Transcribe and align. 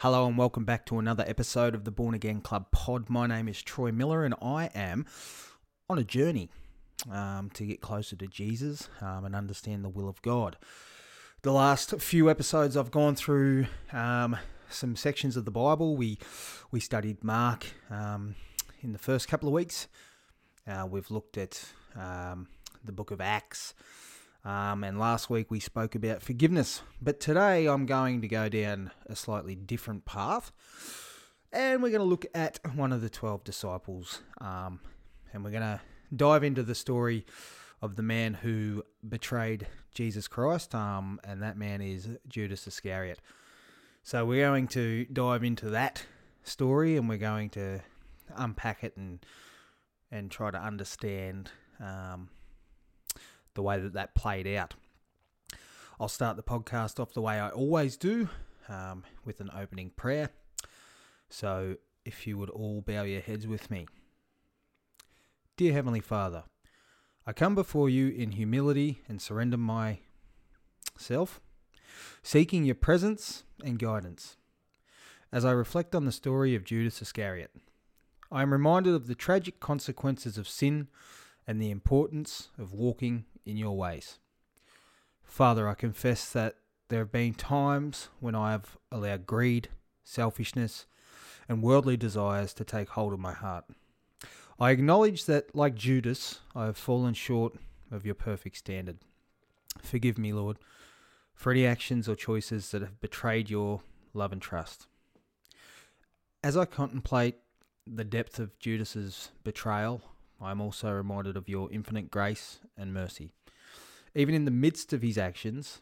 Hello 0.00 0.26
and 0.26 0.36
welcome 0.36 0.66
back 0.66 0.84
to 0.84 0.98
another 0.98 1.24
episode 1.26 1.74
of 1.74 1.84
the 1.84 1.90
Born 1.90 2.12
Again 2.12 2.42
Club 2.42 2.70
pod. 2.70 3.08
My 3.08 3.26
name 3.26 3.48
is 3.48 3.62
Troy 3.62 3.90
Miller 3.90 4.26
and 4.26 4.34
I 4.42 4.68
am 4.74 5.06
on 5.88 5.98
a 5.98 6.04
journey 6.04 6.50
um, 7.10 7.48
to 7.54 7.64
get 7.64 7.80
closer 7.80 8.14
to 8.16 8.26
Jesus 8.26 8.90
um, 9.00 9.24
and 9.24 9.34
understand 9.34 9.82
the 9.82 9.88
will 9.88 10.06
of 10.06 10.20
God. 10.20 10.58
The 11.40 11.50
last 11.50 11.98
few 11.98 12.28
episodes 12.28 12.76
I've 12.76 12.90
gone 12.90 13.14
through 13.14 13.68
um, 13.90 14.36
some 14.68 14.96
sections 14.96 15.34
of 15.34 15.46
the 15.46 15.50
Bible. 15.50 15.96
We 15.96 16.18
we 16.70 16.78
studied 16.78 17.24
Mark 17.24 17.64
um, 17.88 18.34
in 18.82 18.92
the 18.92 18.98
first 18.98 19.28
couple 19.28 19.48
of 19.48 19.54
weeks. 19.54 19.88
Uh, 20.68 20.86
we've 20.86 21.10
looked 21.10 21.38
at 21.38 21.72
um, 21.98 22.48
the 22.84 22.92
book 22.92 23.10
of 23.10 23.22
Acts. 23.22 23.72
Um, 24.46 24.84
and 24.84 24.96
last 24.96 25.28
week 25.28 25.50
we 25.50 25.58
spoke 25.58 25.96
about 25.96 26.22
forgiveness. 26.22 26.80
But 27.02 27.18
today 27.18 27.66
I'm 27.66 27.84
going 27.84 28.20
to 28.20 28.28
go 28.28 28.48
down 28.48 28.92
a 29.06 29.16
slightly 29.16 29.56
different 29.56 30.04
path. 30.04 30.52
And 31.52 31.82
we're 31.82 31.90
going 31.90 32.00
to 32.00 32.06
look 32.06 32.26
at 32.32 32.60
one 32.76 32.92
of 32.92 33.00
the 33.00 33.10
12 33.10 33.42
disciples. 33.42 34.22
Um, 34.40 34.78
and 35.32 35.42
we're 35.42 35.50
going 35.50 35.62
to 35.62 35.80
dive 36.14 36.44
into 36.44 36.62
the 36.62 36.76
story 36.76 37.26
of 37.82 37.96
the 37.96 38.04
man 38.04 38.34
who 38.34 38.84
betrayed 39.06 39.66
Jesus 39.92 40.28
Christ. 40.28 40.76
Um, 40.76 41.18
and 41.24 41.42
that 41.42 41.58
man 41.58 41.80
is 41.80 42.08
Judas 42.28 42.68
Iscariot. 42.68 43.18
So 44.04 44.24
we're 44.24 44.46
going 44.46 44.68
to 44.68 45.06
dive 45.06 45.42
into 45.42 45.70
that 45.70 46.06
story 46.44 46.96
and 46.96 47.08
we're 47.08 47.18
going 47.18 47.50
to 47.50 47.80
unpack 48.36 48.84
it 48.84 48.96
and 48.96 49.18
and 50.12 50.30
try 50.30 50.52
to 50.52 50.58
understand 50.58 51.50
um, 51.80 52.28
the 53.56 53.62
way 53.62 53.80
that 53.80 53.94
that 53.94 54.14
played 54.14 54.46
out. 54.46 54.74
I'll 55.98 56.08
start 56.08 56.36
the 56.36 56.42
podcast 56.42 57.00
off 57.00 57.12
the 57.12 57.22
way 57.22 57.40
I 57.40 57.48
always 57.48 57.96
do 57.96 58.28
um, 58.68 59.02
with 59.24 59.40
an 59.40 59.50
opening 59.56 59.90
prayer. 59.90 60.30
So, 61.28 61.76
if 62.04 62.26
you 62.26 62.38
would 62.38 62.50
all 62.50 62.82
bow 62.82 63.02
your 63.02 63.20
heads 63.20 63.46
with 63.46 63.68
me. 63.70 63.88
Dear 65.56 65.72
Heavenly 65.72 66.00
Father, 66.00 66.44
I 67.26 67.32
come 67.32 67.56
before 67.56 67.88
you 67.88 68.08
in 68.08 68.32
humility 68.32 69.02
and 69.08 69.20
surrender 69.20 69.56
myself, 69.56 71.40
seeking 72.22 72.64
your 72.64 72.76
presence 72.76 73.42
and 73.64 73.78
guidance. 73.78 74.36
As 75.32 75.44
I 75.44 75.50
reflect 75.50 75.94
on 75.94 76.04
the 76.04 76.12
story 76.12 76.54
of 76.54 76.62
Judas 76.62 77.02
Iscariot, 77.02 77.50
I 78.30 78.42
am 78.42 78.52
reminded 78.52 78.94
of 78.94 79.06
the 79.08 79.14
tragic 79.14 79.58
consequences 79.58 80.38
of 80.38 80.48
sin 80.48 80.88
and 81.46 81.60
the 81.60 81.70
importance 81.70 82.50
of 82.58 82.72
walking 82.72 83.24
in 83.46 83.56
your 83.56 83.76
ways. 83.76 84.18
Father, 85.22 85.68
I 85.68 85.74
confess 85.74 86.30
that 86.32 86.56
there 86.88 86.98
have 87.00 87.12
been 87.12 87.34
times 87.34 88.08
when 88.20 88.34
I 88.34 88.52
have 88.52 88.76
allowed 88.92 89.26
greed, 89.26 89.68
selfishness, 90.04 90.86
and 91.48 91.62
worldly 91.62 91.96
desires 91.96 92.52
to 92.54 92.64
take 92.64 92.90
hold 92.90 93.12
of 93.12 93.20
my 93.20 93.32
heart. 93.32 93.64
I 94.58 94.70
acknowledge 94.70 95.26
that, 95.26 95.54
like 95.54 95.74
Judas, 95.74 96.40
I 96.54 96.66
have 96.66 96.76
fallen 96.76 97.14
short 97.14 97.54
of 97.90 98.06
your 98.06 98.14
perfect 98.14 98.56
standard. 98.56 98.98
Forgive 99.82 100.16
me, 100.16 100.32
Lord, 100.32 100.58
for 101.34 101.52
any 101.52 101.66
actions 101.66 102.08
or 102.08 102.16
choices 102.16 102.70
that 102.70 102.82
have 102.82 103.00
betrayed 103.00 103.50
your 103.50 103.82
love 104.14 104.32
and 104.32 104.40
trust. 104.40 104.86
As 106.42 106.56
I 106.56 106.64
contemplate 106.64 107.36
the 107.86 108.04
depth 108.04 108.38
of 108.38 108.58
Judas's 108.58 109.30
betrayal, 109.44 110.02
I 110.40 110.50
am 110.50 110.60
also 110.60 110.90
reminded 110.92 111.36
of 111.36 111.48
your 111.48 111.70
infinite 111.72 112.10
grace 112.10 112.58
and 112.76 112.92
mercy. 112.92 113.32
Even 114.14 114.34
in 114.34 114.44
the 114.44 114.50
midst 114.50 114.92
of 114.92 115.02
his 115.02 115.18
actions, 115.18 115.80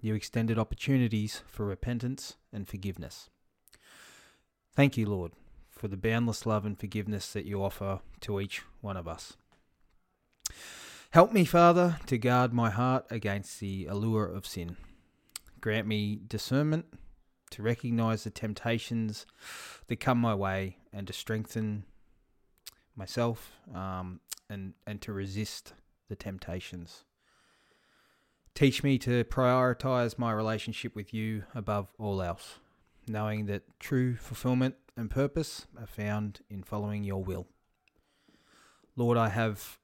you 0.00 0.14
extended 0.14 0.58
opportunities 0.58 1.42
for 1.46 1.64
repentance 1.64 2.36
and 2.52 2.68
forgiveness. 2.68 3.30
Thank 4.74 4.96
you, 4.96 5.06
Lord, 5.06 5.32
for 5.70 5.88
the 5.88 5.96
boundless 5.96 6.46
love 6.46 6.64
and 6.64 6.78
forgiveness 6.78 7.32
that 7.32 7.44
you 7.44 7.62
offer 7.62 8.00
to 8.20 8.40
each 8.40 8.62
one 8.80 8.96
of 8.96 9.06
us. 9.06 9.36
Help 11.10 11.32
me, 11.32 11.44
Father, 11.44 11.98
to 12.06 12.18
guard 12.18 12.52
my 12.52 12.70
heart 12.70 13.04
against 13.10 13.60
the 13.60 13.86
allure 13.86 14.26
of 14.26 14.46
sin. 14.46 14.76
Grant 15.60 15.86
me 15.86 16.18
discernment 16.26 16.86
to 17.50 17.62
recognize 17.62 18.24
the 18.24 18.30
temptations 18.30 19.26
that 19.86 20.00
come 20.00 20.18
my 20.18 20.34
way 20.34 20.78
and 20.92 21.06
to 21.06 21.12
strengthen 21.12 21.84
myself 22.96 23.58
um, 23.74 24.20
and, 24.48 24.74
and 24.86 25.00
to 25.02 25.12
resist 25.12 25.72
the 26.08 26.16
temptations. 26.16 27.04
Teach 28.54 28.82
me 28.82 28.98
to 28.98 29.24
prioritize 29.24 30.18
my 30.18 30.32
relationship 30.32 30.94
with 30.94 31.14
you 31.14 31.44
above 31.54 31.88
all 31.98 32.20
else, 32.20 32.58
knowing 33.08 33.46
that 33.46 33.62
true 33.80 34.16
fulfillment 34.16 34.74
and 34.96 35.10
purpose 35.10 35.66
are 35.80 35.86
found 35.86 36.40
in 36.50 36.62
following 36.62 37.02
your 37.02 37.24
will. 37.24 37.46
Lord, 38.94 39.16
I 39.16 39.30
have, 39.30 39.78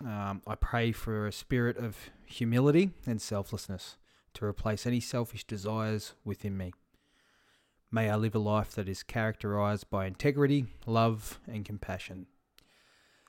um, 0.00 0.40
I 0.46 0.54
pray 0.54 0.92
for 0.92 1.26
a 1.26 1.32
spirit 1.32 1.76
of 1.76 1.96
humility 2.24 2.92
and 3.06 3.20
selflessness 3.20 3.98
to 4.32 4.46
replace 4.46 4.86
any 4.86 5.00
selfish 5.00 5.44
desires 5.44 6.14
within 6.24 6.56
me. 6.56 6.72
May 7.90 8.10
I 8.10 8.16
live 8.16 8.34
a 8.34 8.38
life 8.38 8.72
that 8.72 8.88
is 8.88 9.02
characterized 9.02 9.90
by 9.90 10.06
integrity, 10.06 10.66
love, 10.86 11.38
and 11.46 11.64
compassion. 11.64 12.26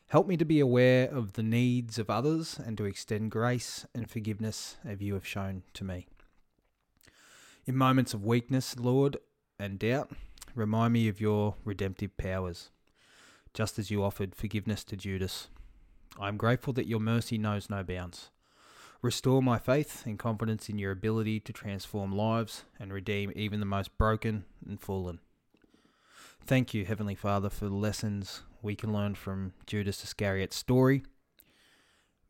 Help 0.08 0.28
me 0.28 0.38
to 0.38 0.46
be 0.46 0.60
aware 0.60 1.10
of 1.10 1.34
the 1.34 1.44
needs 1.44 1.98
of 1.98 2.10
others 2.10 2.60
and 2.64 2.78
to 2.78 2.86
extend 2.86 3.32
grace 3.32 3.86
and 3.96 4.10
forgiveness 4.10 4.78
as 4.86 5.02
you 5.02 5.16
have 5.16 5.26
shown 5.26 5.64
to 5.74 5.84
me. 5.84 6.06
In 7.66 7.76
moments 7.76 8.14
of 8.14 8.24
weakness, 8.24 8.78
Lord, 8.78 9.18
and 9.58 9.80
doubt, 9.80 10.12
remind 10.54 10.94
me 10.94 11.08
of 11.08 11.20
your 11.20 11.56
redemptive 11.66 12.16
powers, 12.18 12.70
just 13.54 13.80
as 13.80 13.90
you 13.90 14.04
offered 14.04 14.36
forgiveness 14.36 14.84
to 14.86 14.96
Judas. 14.96 15.48
I 16.20 16.28
am 16.28 16.38
grateful 16.38 16.74
that 16.74 16.88
your 16.88 17.00
mercy 17.00 17.40
knows 17.40 17.70
no 17.70 17.84
bounds. 17.84 18.30
Restore 19.02 19.42
my 19.42 19.58
faith 19.58 20.04
and 20.06 20.20
confidence 20.20 20.70
in 20.70 20.78
your 20.78 20.92
ability 20.92 21.40
to 21.42 21.54
transform 21.54 22.16
lives 22.16 22.64
and 22.80 22.94
redeem 22.94 23.32
even 23.36 23.60
the 23.60 23.66
most 23.66 23.98
broken 23.98 24.46
and 24.68 24.80
fallen. 24.80 25.20
Thank 26.46 26.76
you, 26.76 26.86
Heavenly 26.86 27.16
Father, 27.16 27.50
for 27.50 27.66
the 27.66 27.76
lessons 27.76 28.44
we 28.66 28.76
can 28.76 28.92
learn 28.92 29.14
from 29.14 29.54
Judas 29.68 30.04
Iscariot's 30.04 30.56
story. 30.56 31.04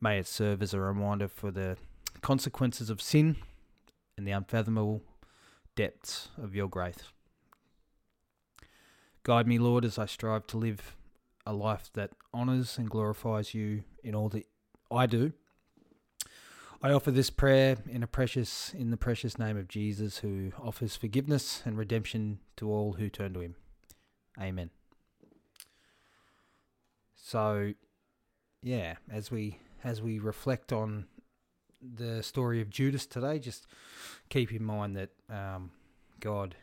May 0.01 0.19
it 0.19 0.27
serve 0.27 0.61
as 0.61 0.73
a 0.73 0.79
reminder 0.79 1.29
for 1.29 1.49
the 1.49 1.77
consequences 2.21 2.89
of 2.89 3.01
sin 3.01 3.37
and 4.17 4.27
the 4.27 4.31
unfathomable 4.31 5.01
depths 5.75 6.27
of 6.37 6.53
your 6.53 6.67
grace. 6.67 6.97
Guide 9.23 9.47
me, 9.47 9.57
Lord, 9.57 9.85
as 9.85 9.97
I 9.97 10.05
strive 10.05 10.45
to 10.47 10.57
live 10.57 10.95
a 11.45 11.53
life 11.53 11.89
that 11.93 12.11
honours 12.33 12.77
and 12.77 12.89
glorifies 12.89 13.53
you 13.53 13.83
in 14.03 14.13
all 14.13 14.29
that 14.29 14.45
I 14.91 15.05
do. 15.05 15.31
I 16.81 16.91
offer 16.91 17.11
this 17.11 17.29
prayer 17.29 17.77
in 17.89 18.03
a 18.03 18.07
precious 18.07 18.73
in 18.73 18.91
the 18.91 18.97
precious 18.97 19.39
name 19.39 19.57
of 19.57 19.69
Jesus 19.69 20.17
who 20.17 20.51
offers 20.61 20.95
forgiveness 20.95 21.63
and 21.65 21.77
redemption 21.77 22.39
to 22.57 22.69
all 22.69 22.93
who 22.93 23.09
turn 23.09 23.33
to 23.35 23.39
him. 23.39 23.55
Amen. 24.39 24.69
So, 27.25 27.73
yeah, 28.61 28.97
as 29.11 29.31
we 29.31 29.57
as 29.83 29.99
we 29.99 30.19
reflect 30.19 30.71
on 30.71 31.07
the 31.81 32.21
story 32.21 32.61
of 32.61 32.69
Judas 32.69 33.07
today, 33.07 33.39
just 33.39 33.65
keep 34.29 34.53
in 34.53 34.63
mind 34.63 34.95
that 34.95 35.09
um, 35.27 35.71
God 36.19 36.55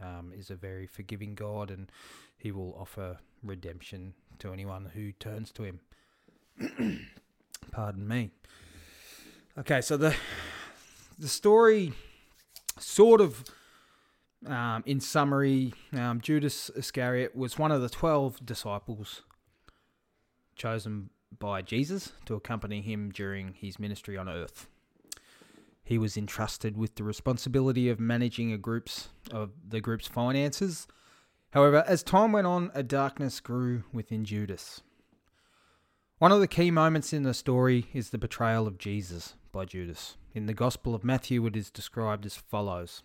um, 0.00 0.32
is 0.34 0.48
a 0.48 0.54
very 0.54 0.86
forgiving 0.86 1.34
God, 1.34 1.70
and 1.70 1.92
He 2.38 2.50
will 2.50 2.74
offer 2.80 3.18
redemption 3.42 4.14
to 4.38 4.54
anyone 4.54 4.90
who 4.94 5.12
turns 5.12 5.52
to 5.52 5.64
Him. 5.64 5.80
Pardon 7.70 8.08
me. 8.08 8.30
Okay, 9.58 9.82
so 9.82 9.98
the 9.98 10.14
the 11.18 11.28
story 11.28 11.92
sort 12.78 13.20
of 13.20 13.44
um, 14.46 14.82
in 14.86 14.98
summary, 14.98 15.74
um, 15.92 16.22
Judas 16.22 16.70
Iscariot 16.74 17.36
was 17.36 17.58
one 17.58 17.70
of 17.70 17.82
the 17.82 17.90
12 17.90 18.46
disciples 18.46 19.24
chosen 20.58 21.10
by 21.38 21.62
Jesus 21.62 22.12
to 22.26 22.34
accompany 22.34 22.80
him 22.80 23.10
during 23.10 23.54
his 23.54 23.78
ministry 23.78 24.16
on 24.16 24.28
earth. 24.28 24.66
He 25.84 25.96
was 25.96 26.18
entrusted 26.18 26.76
with 26.76 26.96
the 26.96 27.04
responsibility 27.04 27.88
of 27.88 27.98
managing 27.98 28.52
a 28.52 28.58
group's 28.58 29.08
of 29.30 29.52
the 29.66 29.80
group's 29.80 30.06
finances. 30.06 30.86
However, 31.52 31.82
as 31.86 32.02
time 32.02 32.32
went 32.32 32.46
on, 32.46 32.70
a 32.74 32.82
darkness 32.82 33.40
grew 33.40 33.84
within 33.90 34.26
Judas. 34.26 34.82
One 36.18 36.32
of 36.32 36.40
the 36.40 36.48
key 36.48 36.70
moments 36.70 37.12
in 37.12 37.22
the 37.22 37.32
story 37.32 37.86
is 37.94 38.10
the 38.10 38.18
betrayal 38.18 38.66
of 38.66 38.76
Jesus 38.76 39.34
by 39.52 39.64
Judas. 39.64 40.16
In 40.34 40.46
the 40.46 40.52
Gospel 40.52 40.94
of 40.94 41.04
Matthew, 41.04 41.46
it 41.46 41.56
is 41.56 41.70
described 41.70 42.26
as 42.26 42.36
follows 42.36 43.02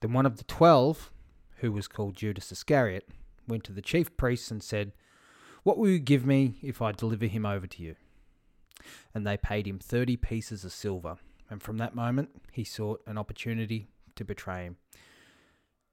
Then 0.00 0.12
one 0.12 0.26
of 0.26 0.38
the 0.38 0.44
twelve, 0.44 1.12
who 1.58 1.70
was 1.70 1.86
called 1.86 2.16
Judas 2.16 2.50
Iscariot, 2.50 3.08
went 3.46 3.62
to 3.64 3.72
the 3.72 3.82
chief 3.82 4.16
priests 4.16 4.50
and 4.50 4.62
said, 4.62 4.92
what 5.62 5.78
will 5.78 5.88
you 5.88 5.98
give 5.98 6.26
me 6.26 6.58
if 6.62 6.82
I 6.82 6.92
deliver 6.92 7.26
him 7.26 7.46
over 7.46 7.66
to 7.66 7.82
you? 7.82 7.96
And 9.14 9.26
they 9.26 9.36
paid 9.36 9.66
him 9.66 9.78
thirty 9.78 10.16
pieces 10.16 10.64
of 10.64 10.72
silver. 10.72 11.18
And 11.48 11.62
from 11.62 11.78
that 11.78 11.94
moment, 11.94 12.30
he 12.50 12.64
sought 12.64 13.02
an 13.06 13.18
opportunity 13.18 13.88
to 14.16 14.24
betray 14.24 14.64
him. 14.64 14.76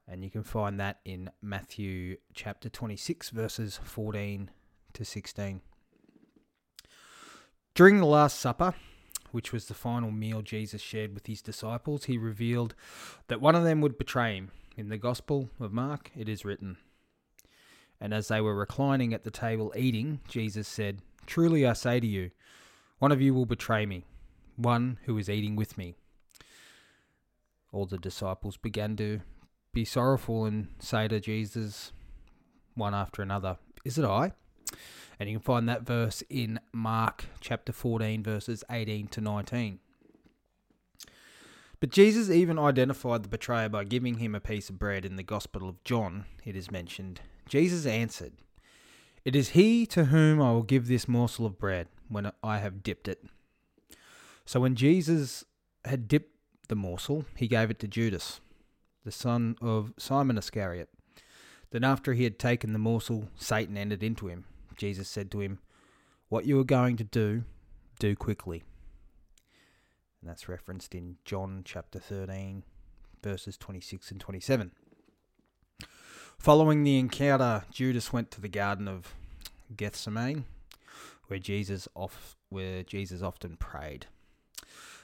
And 0.07 0.23
you 0.23 0.31
can 0.31 0.43
find 0.43 0.79
that 0.79 0.99
in 1.05 1.29
Matthew 1.41 2.17
chapter 2.33 2.69
26, 2.69 3.29
verses 3.29 3.79
14 3.83 4.49
to 4.93 5.05
16. 5.05 5.61
During 7.75 7.97
the 7.99 8.05
Last 8.05 8.39
Supper, 8.39 8.73
which 9.31 9.53
was 9.53 9.65
the 9.65 9.75
final 9.75 10.09
meal 10.09 10.41
Jesus 10.41 10.81
shared 10.81 11.13
with 11.13 11.27
his 11.27 11.41
disciples, 11.41 12.05
he 12.05 12.17
revealed 12.17 12.73
that 13.27 13.41
one 13.41 13.55
of 13.55 13.63
them 13.63 13.81
would 13.81 13.97
betray 13.97 14.35
him. 14.35 14.51
In 14.75 14.89
the 14.89 14.97
Gospel 14.97 15.49
of 15.59 15.73
Mark, 15.73 16.09
it 16.15 16.27
is 16.27 16.45
written, 16.45 16.77
And 18.01 18.13
as 18.13 18.29
they 18.29 18.41
were 18.41 18.55
reclining 18.55 19.13
at 19.13 19.23
the 19.23 19.31
table 19.31 19.73
eating, 19.75 20.19
Jesus 20.27 20.67
said, 20.67 21.01
Truly 21.25 21.65
I 21.65 21.73
say 21.73 21.99
to 21.99 22.07
you, 22.07 22.31
one 22.99 23.11
of 23.11 23.21
you 23.21 23.33
will 23.33 23.45
betray 23.45 23.85
me, 23.85 24.05
one 24.55 24.97
who 25.03 25.17
is 25.17 25.29
eating 25.29 25.55
with 25.55 25.77
me. 25.77 25.95
All 27.71 27.85
the 27.85 27.97
disciples 27.97 28.57
began 28.57 28.95
to 28.97 29.21
be 29.73 29.85
sorrowful 29.85 30.45
and 30.45 30.69
say 30.79 31.07
to 31.07 31.19
Jesus, 31.19 31.91
one 32.75 32.95
after 32.95 33.21
another, 33.21 33.57
Is 33.85 33.97
it 33.97 34.05
I? 34.05 34.31
And 35.19 35.29
you 35.29 35.35
can 35.35 35.43
find 35.43 35.67
that 35.67 35.83
verse 35.83 36.23
in 36.29 36.59
Mark 36.71 37.25
chapter 37.41 37.73
14, 37.73 38.23
verses 38.23 38.63
18 38.71 39.07
to 39.07 39.21
19. 39.21 39.79
But 41.79 41.91
Jesus 41.91 42.29
even 42.29 42.59
identified 42.59 43.23
the 43.23 43.29
betrayer 43.29 43.69
by 43.69 43.83
giving 43.83 44.15
him 44.15 44.35
a 44.35 44.39
piece 44.39 44.69
of 44.69 44.79
bread 44.79 45.05
in 45.05 45.15
the 45.15 45.23
Gospel 45.23 45.67
of 45.67 45.83
John, 45.83 46.25
it 46.45 46.55
is 46.55 46.71
mentioned. 46.71 47.21
Jesus 47.49 47.85
answered, 47.85 48.33
It 49.25 49.35
is 49.35 49.49
he 49.49 49.85
to 49.87 50.05
whom 50.05 50.41
I 50.41 50.51
will 50.51 50.63
give 50.63 50.87
this 50.87 51.07
morsel 51.07 51.45
of 51.45 51.57
bread 51.57 51.87
when 52.07 52.31
I 52.43 52.59
have 52.59 52.83
dipped 52.83 53.07
it. 53.07 53.23
So 54.45 54.59
when 54.59 54.75
Jesus 54.75 55.43
had 55.83 56.07
dipped 56.07 56.35
the 56.67 56.75
morsel, 56.75 57.25
he 57.35 57.47
gave 57.47 57.69
it 57.69 57.79
to 57.79 57.87
Judas, 57.87 58.39
the 59.03 59.11
son 59.11 59.55
of 59.61 59.93
Simon 59.97 60.37
Iscariot. 60.37 60.89
Then, 61.71 61.83
after 61.83 62.13
he 62.13 62.23
had 62.23 62.39
taken 62.39 62.73
the 62.73 62.79
morsel, 62.79 63.29
Satan 63.35 63.77
entered 63.77 64.01
into 64.01 64.27
him. 64.27 64.45
Jesus 64.75 65.07
said 65.07 65.29
to 65.31 65.41
him, 65.41 65.59
What 66.27 66.45
you 66.45 66.59
are 66.59 66.63
going 66.63 66.97
to 66.97 67.03
do, 67.03 67.43
do 67.99 68.15
quickly. 68.15 68.63
And 70.21 70.29
that's 70.29 70.49
referenced 70.49 70.95
in 70.95 71.17
John 71.25 71.61
chapter 71.63 71.99
13, 71.99 72.63
verses 73.21 73.55
26 73.57 74.11
and 74.11 74.19
27. 74.19 74.71
Following 76.39 76.85
the 76.85 76.97
encounter, 76.97 77.65
Judas 77.69 78.13
went 78.13 78.31
to 78.31 78.39
the 78.39 78.47
Garden 78.47 78.87
of 78.87 79.13
Gethsemane, 79.75 80.45
where 81.27 81.37
Jesus 81.37 81.85
off, 81.95 82.37
where 82.47 82.81
Jesus 82.81 83.21
often 83.21 83.57
prayed. 83.57 84.05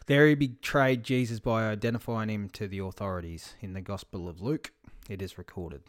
There 0.06 0.28
he 0.28 0.36
betrayed 0.36 1.04
Jesus 1.04 1.42
by 1.42 1.66
identifying 1.66 2.30
him 2.30 2.48
to 2.52 2.70
the 2.70 2.80
authorities. 2.80 3.56
In 3.60 3.74
the 3.74 3.82
Gospel 3.82 4.30
of 4.30 4.42
Luke, 4.42 4.72
it 5.10 5.22
is 5.22 5.38
recorded. 5.38 5.82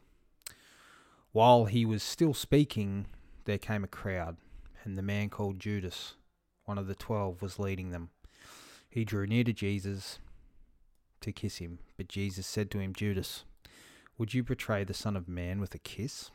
While 1.31 1.67
he 1.67 1.87
was 1.87 2.03
still 2.03 2.35
speaking, 2.35 3.07
there 3.45 3.57
came 3.57 3.85
a 3.85 3.89
crowd, 3.89 4.39
and 4.83 4.99
the 4.99 5.03
man 5.03 5.29
called 5.29 5.61
Judas, 5.61 6.15
one 6.65 6.77
of 6.77 6.89
the 6.89 6.97
twelve, 6.97 7.41
was 7.41 7.61
leading 7.61 7.93
them. 7.93 8.11
He 8.91 9.05
drew 9.05 9.29
near 9.29 9.45
to 9.45 9.53
Jesus 9.53 10.19
to 11.21 11.31
kiss 11.31 11.59
him, 11.59 11.79
but 11.97 12.09
Jesus 12.09 12.49
said 12.49 12.69
to 12.73 12.81
him, 12.81 12.93
Judas, 12.93 13.45
would 14.19 14.35
you 14.35 14.43
betray 14.43 14.85
the 14.85 14.95
Son 14.95 15.17
of 15.17 15.29
Man 15.29 15.61
with 15.61 15.75
a 15.75 15.79
kiss? 15.79 16.31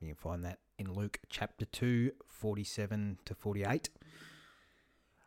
You 0.00 0.08
can 0.08 0.16
find 0.16 0.44
that 0.44 0.58
in 0.78 0.92
Luke 0.92 1.20
chapter 1.28 1.64
2, 1.64 2.12
47 2.26 3.18
to 3.24 3.34
48. 3.34 3.90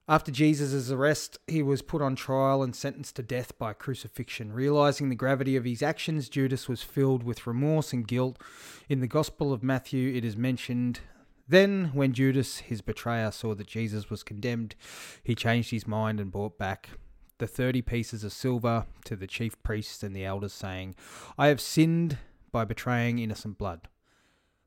After 0.07 0.31
Jesus' 0.31 0.91
arrest, 0.91 1.39
he 1.47 1.63
was 1.63 1.81
put 1.81 2.01
on 2.01 2.15
trial 2.15 2.61
and 2.61 2.75
sentenced 2.75 3.15
to 3.15 3.23
death 3.23 3.57
by 3.57 3.73
crucifixion. 3.73 4.53
Realizing 4.53 5.09
the 5.09 5.15
gravity 5.15 5.55
of 5.55 5.65
his 5.65 5.81
actions, 5.81 6.29
Judas 6.29 6.69
was 6.69 6.83
filled 6.83 7.23
with 7.23 7.47
remorse 7.47 7.91
and 7.91 8.07
guilt. 8.07 8.39
In 8.87 8.99
the 8.99 9.07
Gospel 9.07 9.51
of 9.51 9.63
Matthew, 9.63 10.13
it 10.13 10.23
is 10.23 10.37
mentioned 10.37 10.99
then, 11.47 11.91
when 11.93 12.13
Judas, 12.13 12.57
his 12.57 12.81
betrayer, 12.81 13.31
saw 13.31 13.53
that 13.53 13.67
Jesus 13.67 14.09
was 14.09 14.23
condemned, 14.23 14.75
he 15.23 15.35
changed 15.35 15.69
his 15.69 15.85
mind 15.85 16.19
and 16.19 16.31
brought 16.31 16.57
back 16.57 16.89
the 17.37 17.47
thirty 17.47 17.81
pieces 17.81 18.23
of 18.23 18.31
silver 18.31 18.85
to 19.05 19.15
the 19.15 19.27
chief 19.27 19.61
priests 19.63 20.03
and 20.03 20.15
the 20.15 20.25
elders, 20.25 20.53
saying, 20.53 20.95
I 21.37 21.47
have 21.47 21.61
sinned 21.61 22.17
by 22.51 22.65
betraying 22.65 23.19
innocent 23.19 23.57
blood. 23.57 23.87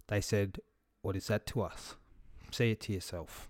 They 0.08 0.20
said, 0.20 0.60
What 1.02 1.16
is 1.16 1.28
that 1.28 1.46
to 1.46 1.62
us? 1.62 1.96
See 2.50 2.70
it 2.70 2.80
to 2.82 2.92
yourself. 2.92 3.48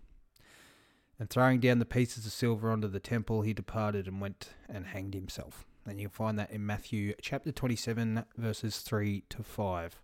And 1.19 1.29
throwing 1.29 1.59
down 1.59 1.81
the 1.81 1.85
pieces 1.85 2.27
of 2.27 2.33
silver 2.33 2.71
onto 2.71 2.87
the 2.87 3.01
temple, 3.01 3.43
he 3.43 3.53
departed 3.53 4.07
and 4.07 4.21
went 4.21 4.51
and 4.69 4.87
hanged 4.87 5.15
himself. 5.15 5.67
And 5.85 5.99
you 5.99 6.09
can 6.09 6.15
find 6.15 6.39
that 6.39 6.51
in 6.51 6.65
Matthew 6.65 7.15
chapter 7.21 7.51
27, 7.51 8.25
verses 8.37 8.79
3 8.79 9.25
to 9.31 9.43
5. 9.43 10.01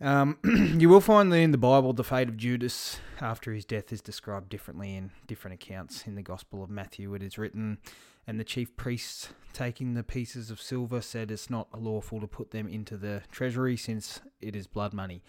Um, 0.00 0.38
you 0.78 0.88
will 0.88 1.00
find 1.00 1.30
that 1.30 1.36
in 1.36 1.50
the 1.50 1.58
Bible, 1.58 1.92
the 1.92 2.04
fate 2.04 2.28
of 2.28 2.36
Judas 2.36 2.98
after 3.20 3.52
his 3.52 3.66
death 3.66 3.92
is 3.92 4.00
described 4.00 4.48
differently 4.48 4.96
in 4.96 5.10
different 5.26 5.62
accounts. 5.62 6.06
In 6.06 6.14
the 6.14 6.22
Gospel 6.22 6.62
of 6.62 6.70
Matthew, 6.70 7.14
it 7.14 7.22
is 7.22 7.36
written, 7.36 7.78
And 8.26 8.40
the 8.40 8.44
chief 8.44 8.74
priests, 8.76 9.28
taking 9.52 9.92
the 9.92 10.02
pieces 10.02 10.50
of 10.50 10.60
silver, 10.60 11.02
said 11.02 11.30
it's 11.30 11.50
not 11.50 11.78
lawful 11.78 12.20
to 12.20 12.26
put 12.26 12.50
them 12.50 12.66
into 12.66 12.96
the 12.96 13.22
treasury, 13.30 13.76
since 13.76 14.20
it 14.40 14.56
is 14.56 14.66
blood 14.66 14.94
money. 14.94 15.22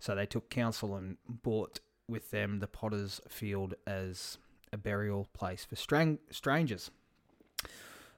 So 0.00 0.14
they 0.14 0.26
took 0.26 0.48
counsel 0.48 0.96
and 0.96 1.18
bought 1.28 1.80
with 2.08 2.30
them 2.30 2.60
the 2.60 2.66
potter's 2.66 3.20
field 3.28 3.74
as 3.86 4.38
a 4.72 4.78
burial 4.78 5.28
place 5.34 5.64
for 5.64 5.76
strang- 5.76 6.18
strangers. 6.30 6.90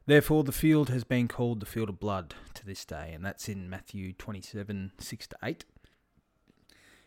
Therefore, 0.07 0.45
the 0.45 0.53
field 0.53 0.89
has 0.91 1.03
been 1.03 1.27
called 1.27 1.59
the 1.59 1.67
field 1.67 1.89
of 1.89 1.99
blood 1.99 2.35
to 2.55 2.65
this 2.65 2.85
day, 2.85 3.11
and 3.13 3.25
that's 3.25 3.49
in 3.49 3.69
Matthew 3.69 4.13
27 4.13 4.93
6 4.99 5.27
to 5.27 5.37
8. 5.43 5.65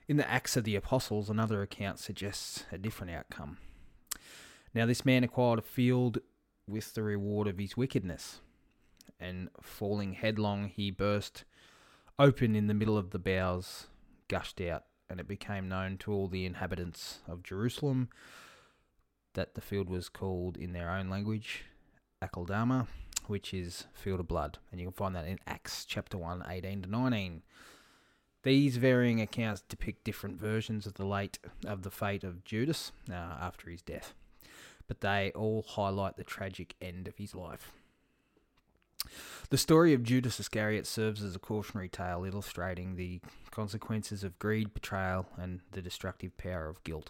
In 0.09 0.17
the 0.17 0.27
Acts 0.27 0.57
of 0.57 0.63
the 0.63 0.75
Apostles, 0.75 1.29
another 1.29 1.61
account 1.61 1.99
suggests 1.99 2.65
a 2.71 2.79
different 2.79 3.13
outcome. 3.13 3.59
Now, 4.73 4.87
this 4.87 5.05
man 5.05 5.23
acquired 5.23 5.59
a 5.59 5.61
field 5.61 6.17
with 6.67 6.95
the 6.95 7.03
reward 7.03 7.47
of 7.47 7.59
his 7.59 7.77
wickedness, 7.77 8.41
and 9.19 9.49
falling 9.61 10.13
headlong, 10.13 10.69
he 10.69 10.89
burst 10.89 11.43
open 12.17 12.55
in 12.55 12.65
the 12.65 12.73
middle 12.73 12.97
of 12.97 13.11
the 13.11 13.19
boughs, 13.19 13.85
gushed 14.27 14.59
out, 14.59 14.85
and 15.11 15.19
it 15.19 15.27
became 15.27 15.69
known 15.69 15.95
to 15.99 16.11
all 16.11 16.27
the 16.27 16.47
inhabitants 16.47 17.19
of 17.27 17.43
Jerusalem 17.43 18.09
that 19.35 19.53
the 19.53 19.61
field 19.61 19.91
was 19.91 20.09
called 20.09 20.57
in 20.57 20.73
their 20.73 20.89
own 20.89 21.07
language 21.07 21.65
Akeldama, 22.19 22.87
which 23.27 23.53
is 23.53 23.85
field 23.93 24.21
of 24.21 24.27
blood. 24.27 24.57
And 24.71 24.81
you 24.81 24.87
can 24.87 24.93
find 24.93 25.15
that 25.15 25.27
in 25.27 25.37
Acts 25.45 25.85
chapter 25.85 26.17
1, 26.17 26.45
18 26.49 26.81
to 26.81 26.89
19. 26.89 27.43
These 28.43 28.77
varying 28.77 29.19
accounts 29.19 29.63
depict 29.67 30.03
different 30.03 30.39
versions 30.39 30.85
of 30.85 30.93
the 30.93 31.05
late 31.05 31.39
of 31.65 31.83
the 31.83 31.91
fate 31.91 32.23
of 32.23 32.45
Judas 32.45 32.91
uh, 33.09 33.13
after 33.13 33.69
his 33.69 33.81
death, 33.81 34.13
but 34.87 35.01
they 35.01 35.31
all 35.35 35.63
highlight 35.67 36.15
the 36.15 36.23
tragic 36.23 36.75
end 36.81 37.07
of 37.07 37.17
his 37.17 37.35
life. 37.35 37.73
The 39.49 39.57
story 39.57 39.93
of 39.93 40.03
Judas 40.03 40.39
Iscariot 40.39 40.85
serves 40.85 41.23
as 41.23 41.35
a 41.35 41.39
cautionary 41.39 41.89
tale 41.89 42.23
illustrating 42.23 42.95
the 42.95 43.19
consequences 43.51 44.23
of 44.23 44.37
greed, 44.39 44.73
betrayal, 44.73 45.25
and 45.37 45.61
the 45.71 45.81
destructive 45.81 46.37
power 46.37 46.69
of 46.69 46.83
guilt. 46.83 47.09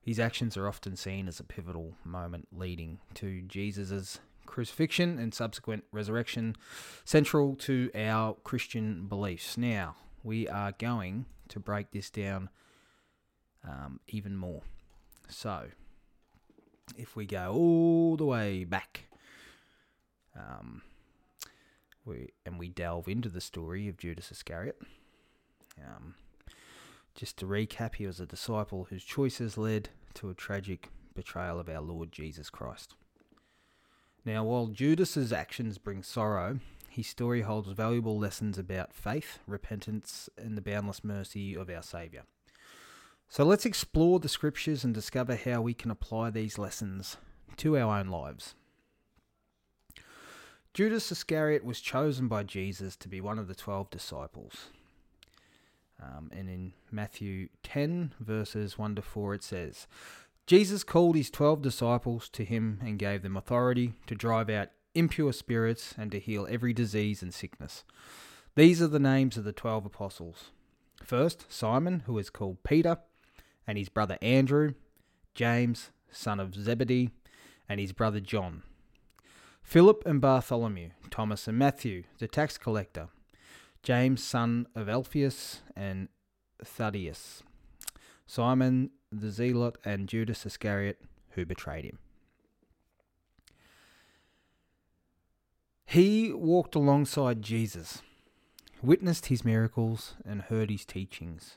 His 0.00 0.18
actions 0.18 0.56
are 0.56 0.66
often 0.66 0.96
seen 0.96 1.28
as 1.28 1.38
a 1.38 1.44
pivotal 1.44 1.94
moment 2.04 2.48
leading 2.50 2.98
to 3.14 3.42
Jesus' 3.42 4.20
crucifixion 4.46 5.18
and 5.18 5.34
subsequent 5.34 5.84
resurrection, 5.92 6.56
central 7.04 7.54
to 7.56 7.90
our 7.94 8.34
Christian 8.42 9.06
beliefs. 9.06 9.58
Now, 9.58 9.96
we 10.22 10.48
are 10.48 10.72
going 10.78 11.26
to 11.48 11.60
break 11.60 11.90
this 11.90 12.10
down 12.10 12.48
um, 13.66 14.00
even 14.08 14.36
more. 14.36 14.62
So, 15.28 15.66
if 16.96 17.16
we 17.16 17.26
go 17.26 17.52
all 17.52 18.16
the 18.16 18.24
way 18.24 18.64
back, 18.64 19.04
um, 20.36 20.82
we 22.04 22.30
and 22.44 22.58
we 22.58 22.68
delve 22.68 23.08
into 23.08 23.28
the 23.28 23.40
story 23.40 23.88
of 23.88 23.96
Judas 23.96 24.30
Iscariot. 24.30 24.80
Um, 25.78 26.14
just 27.14 27.36
to 27.38 27.46
recap, 27.46 27.96
he 27.96 28.06
was 28.06 28.20
a 28.20 28.26
disciple 28.26 28.86
whose 28.90 29.04
choices 29.04 29.58
led 29.58 29.90
to 30.14 30.30
a 30.30 30.34
tragic 30.34 30.88
betrayal 31.14 31.58
of 31.58 31.68
our 31.68 31.80
Lord 31.80 32.12
Jesus 32.12 32.50
Christ. 32.50 32.94
Now, 34.24 34.44
while 34.44 34.66
Judas's 34.66 35.32
actions 35.32 35.78
bring 35.78 36.02
sorrow, 36.02 36.60
his 36.90 37.06
story 37.06 37.42
holds 37.42 37.68
valuable 37.68 38.18
lessons 38.18 38.58
about 38.58 38.92
faith, 38.92 39.38
repentance, 39.46 40.28
and 40.36 40.56
the 40.56 40.60
boundless 40.60 41.04
mercy 41.04 41.56
of 41.56 41.70
our 41.70 41.82
Saviour. 41.82 42.24
So 43.28 43.44
let's 43.44 43.64
explore 43.64 44.18
the 44.18 44.28
scriptures 44.28 44.82
and 44.82 44.92
discover 44.92 45.36
how 45.36 45.60
we 45.60 45.72
can 45.72 45.92
apply 45.92 46.30
these 46.30 46.58
lessons 46.58 47.16
to 47.58 47.78
our 47.78 48.00
own 48.00 48.08
lives. 48.08 48.56
Judas 50.74 51.12
Iscariot 51.12 51.64
was 51.64 51.80
chosen 51.80 52.26
by 52.26 52.42
Jesus 52.42 52.96
to 52.96 53.08
be 53.08 53.20
one 53.20 53.38
of 53.38 53.46
the 53.46 53.54
twelve 53.54 53.88
disciples. 53.90 54.70
Um, 56.02 56.30
and 56.32 56.48
in 56.48 56.72
Matthew 56.90 57.50
10, 57.62 58.14
verses 58.18 58.78
1 58.78 58.96
to 58.96 59.02
4, 59.02 59.34
it 59.34 59.42
says, 59.42 59.86
Jesus 60.46 60.82
called 60.82 61.14
his 61.14 61.30
twelve 61.30 61.62
disciples 61.62 62.28
to 62.30 62.44
him 62.44 62.80
and 62.82 62.98
gave 62.98 63.22
them 63.22 63.36
authority 63.36 63.92
to 64.08 64.16
drive 64.16 64.50
out 64.50 64.70
impure 64.94 65.32
spirits, 65.32 65.94
and 65.96 66.10
to 66.12 66.18
heal 66.18 66.46
every 66.50 66.72
disease 66.72 67.22
and 67.22 67.32
sickness. 67.32 67.84
These 68.56 68.82
are 68.82 68.88
the 68.88 68.98
names 68.98 69.36
of 69.36 69.44
the 69.44 69.52
twelve 69.52 69.86
apostles. 69.86 70.50
First, 71.02 71.46
Simon, 71.48 72.00
who 72.06 72.18
is 72.18 72.30
called 72.30 72.62
Peter, 72.62 72.98
and 73.66 73.78
his 73.78 73.88
brother 73.88 74.18
Andrew, 74.20 74.74
James, 75.34 75.90
son 76.10 76.40
of 76.40 76.54
Zebedee, 76.54 77.10
and 77.68 77.80
his 77.80 77.92
brother 77.92 78.20
John. 78.20 78.62
Philip 79.62 80.02
and 80.04 80.20
Bartholomew, 80.20 80.90
Thomas 81.10 81.46
and 81.46 81.56
Matthew, 81.56 82.02
the 82.18 82.26
tax 82.26 82.58
collector, 82.58 83.08
James, 83.82 84.22
son 84.22 84.66
of 84.74 84.88
Alphaeus, 84.88 85.60
and 85.76 86.08
Thaddeus, 86.62 87.42
Simon 88.26 88.90
the 89.12 89.30
Zealot, 89.30 89.76
and 89.84 90.08
Judas 90.08 90.44
Iscariot, 90.46 91.00
who 91.30 91.44
betrayed 91.44 91.84
him. 91.84 91.98
He 95.90 96.32
walked 96.32 96.76
alongside 96.76 97.42
Jesus, 97.42 98.00
witnessed 98.80 99.26
his 99.26 99.44
miracles, 99.44 100.14
and 100.24 100.42
heard 100.42 100.70
his 100.70 100.84
teachings. 100.84 101.56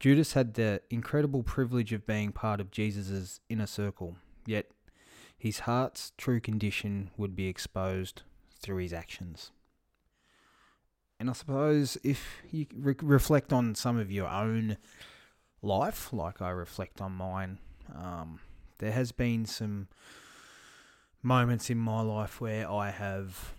Judas 0.00 0.32
had 0.32 0.54
the 0.54 0.80
incredible 0.88 1.42
privilege 1.42 1.92
of 1.92 2.06
being 2.06 2.32
part 2.32 2.58
of 2.58 2.70
Jesus' 2.70 3.40
inner 3.50 3.66
circle, 3.66 4.16
yet 4.46 4.70
his 5.36 5.58
heart's 5.58 6.12
true 6.16 6.40
condition 6.40 7.10
would 7.18 7.36
be 7.36 7.46
exposed 7.46 8.22
through 8.62 8.78
his 8.78 8.94
actions. 8.94 9.50
And 11.20 11.28
I 11.28 11.34
suppose 11.34 11.98
if 12.02 12.26
you 12.50 12.64
re- 12.74 12.96
reflect 13.02 13.52
on 13.52 13.74
some 13.74 13.98
of 13.98 14.10
your 14.10 14.28
own 14.28 14.78
life, 15.60 16.14
like 16.14 16.40
I 16.40 16.48
reflect 16.48 17.02
on 17.02 17.12
mine, 17.12 17.58
um, 17.94 18.40
there 18.78 18.92
has 18.92 19.12
been 19.12 19.44
some 19.44 19.88
moments 21.24 21.70
in 21.70 21.78
my 21.78 22.02
life 22.02 22.40
where 22.40 22.70
I 22.70 22.90
have, 22.90 23.54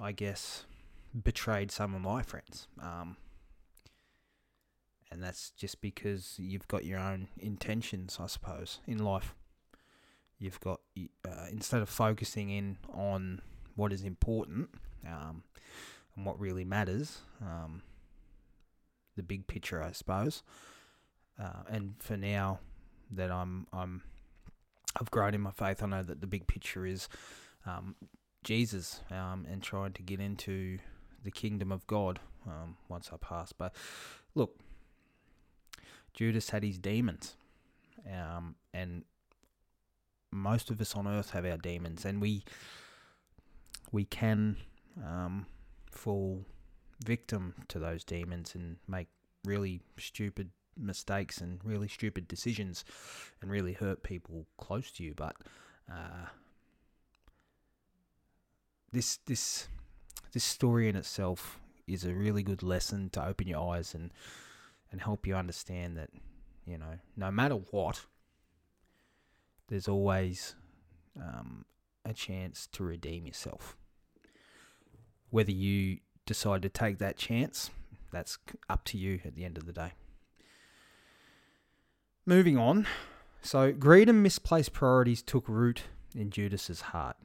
I 0.00 0.12
guess, 0.12 0.64
betrayed 1.22 1.70
some 1.70 1.94
of 1.94 2.00
my 2.00 2.22
friends. 2.22 2.66
Um, 2.82 3.16
and 5.10 5.22
that's 5.22 5.50
just 5.50 5.80
because 5.80 6.34
you've 6.38 6.66
got 6.66 6.84
your 6.84 6.98
own 6.98 7.28
intentions, 7.38 8.18
I 8.18 8.26
suppose, 8.26 8.80
in 8.86 8.98
life. 8.98 9.34
You've 10.38 10.58
got, 10.60 10.80
uh, 11.28 11.46
instead 11.50 11.82
of 11.82 11.88
focusing 11.88 12.50
in 12.50 12.78
on 12.92 13.42
what 13.76 13.92
is 13.92 14.02
important 14.02 14.70
um, 15.06 15.44
and 16.16 16.24
what 16.24 16.40
really 16.40 16.64
matters, 16.64 17.18
um, 17.40 17.82
the 19.14 19.22
big 19.22 19.46
picture, 19.46 19.82
I 19.82 19.92
suppose. 19.92 20.42
Uh, 21.40 21.62
and 21.68 21.94
for 21.98 22.16
now 22.16 22.60
that 23.10 23.30
I'm, 23.30 23.66
I'm, 23.72 24.02
I've 25.00 25.10
grown 25.10 25.34
in 25.34 25.40
my 25.40 25.50
faith, 25.50 25.82
I 25.82 25.86
know 25.86 26.02
that 26.02 26.20
the 26.20 26.26
big 26.26 26.46
picture 26.46 26.86
is 26.86 27.08
um, 27.66 27.96
Jesus 28.44 29.00
um, 29.10 29.46
and 29.50 29.62
trying 29.62 29.92
to 29.92 30.02
get 30.02 30.20
into 30.20 30.78
the 31.22 31.30
kingdom 31.30 31.72
of 31.72 31.86
God 31.86 32.20
um, 32.46 32.76
once 32.88 33.10
I 33.12 33.16
pass. 33.16 33.52
But 33.52 33.74
look, 34.34 34.58
Judas 36.12 36.50
had 36.50 36.62
his 36.62 36.78
demons, 36.78 37.36
um, 38.12 38.54
and 38.72 39.04
most 40.30 40.70
of 40.70 40.80
us 40.80 40.94
on 40.94 41.08
earth 41.08 41.30
have 41.30 41.44
our 41.44 41.56
demons, 41.56 42.04
and 42.04 42.20
we 42.20 42.44
we 43.90 44.04
can 44.04 44.56
um, 45.04 45.46
fall 45.90 46.44
victim 47.04 47.54
to 47.68 47.78
those 47.78 48.04
demons 48.04 48.54
and 48.54 48.76
make 48.86 49.08
really 49.44 49.80
stupid 49.98 50.50
mistakes 50.76 51.38
and 51.38 51.60
really 51.64 51.88
stupid 51.88 52.28
decisions 52.28 52.84
and 53.40 53.50
really 53.50 53.72
hurt 53.72 54.02
people 54.02 54.46
close 54.58 54.90
to 54.92 55.04
you. 55.04 55.14
But 55.14 55.36
uh, 55.90 56.26
this 58.92 59.18
this 59.26 59.68
this 60.32 60.44
story 60.44 60.88
in 60.88 60.96
itself 60.96 61.58
is 61.86 62.04
a 62.04 62.14
really 62.14 62.42
good 62.42 62.62
lesson 62.62 63.10
to 63.10 63.24
open 63.24 63.46
your 63.46 63.74
eyes 63.74 63.94
and 63.94 64.10
and 64.90 65.00
help 65.00 65.26
you 65.26 65.34
understand 65.34 65.96
that 65.96 66.10
you 66.66 66.78
know 66.78 66.98
no 67.16 67.30
matter 67.30 67.56
what 67.56 68.06
there's 69.68 69.88
always 69.88 70.54
um, 71.20 71.64
a 72.04 72.12
chance 72.12 72.68
to 72.72 72.84
redeem 72.84 73.26
yourself 73.26 73.76
whether 75.30 75.50
you 75.50 75.98
decide 76.26 76.62
to 76.62 76.68
take 76.68 76.98
that 76.98 77.16
chance 77.16 77.70
that's 78.12 78.38
up 78.70 78.84
to 78.84 78.96
you 78.96 79.20
at 79.24 79.34
the 79.34 79.44
end 79.44 79.58
of 79.58 79.66
the 79.66 79.72
day 79.72 79.92
moving 82.26 82.56
on 82.56 82.86
so 83.42 83.72
greed 83.72 84.08
and 84.08 84.22
misplaced 84.22 84.72
priorities 84.72 85.22
took 85.22 85.48
root 85.48 85.84
in 86.14 86.30
judas's 86.30 86.80
heart 86.80 87.16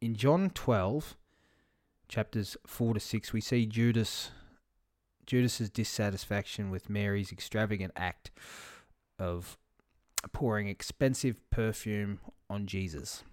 in 0.00 0.14
john 0.14 0.50
12 0.50 1.16
chapters 2.08 2.56
4 2.66 2.94
to 2.94 3.00
6, 3.00 3.32
we 3.32 3.40
see 3.40 3.66
Judas 3.66 4.30
Judas's 5.26 5.70
dissatisfaction 5.70 6.70
with 6.70 6.88
Mary's 6.88 7.32
extravagant 7.32 7.92
act 7.96 8.30
of 9.18 9.58
pouring 10.32 10.68
expensive 10.68 11.36
perfume 11.50 12.20
on 12.48 12.66
Jesus. 12.66 13.24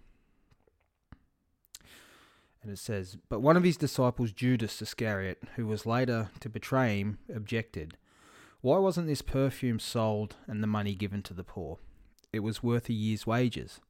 And 2.63 2.71
it 2.71 2.79
says, 2.79 3.17
But 3.29 3.41
one 3.41 3.57
of 3.57 3.63
his 3.63 3.77
disciples, 3.77 4.31
Judas 4.31 4.81
Iscariot, 4.81 5.43
who 5.55 5.67
was 5.67 5.85
later 5.85 6.29
to 6.39 6.49
betray 6.49 6.99
him, 6.99 7.19
objected. 7.33 7.97
Why 8.63 8.77
wasn't 8.77 9.07
this 9.07 9.21
perfume 9.21 9.77
sold 9.77 10.37
and 10.47 10.63
the 10.63 10.67
money 10.67 10.95
given 10.95 11.21
to 11.23 11.33
the 11.33 11.43
poor? 11.43 11.79
It 12.31 12.39
was 12.39 12.63
worth 12.63 12.87
a 12.87 12.93
year's 12.93 13.27
wages. 13.27 13.81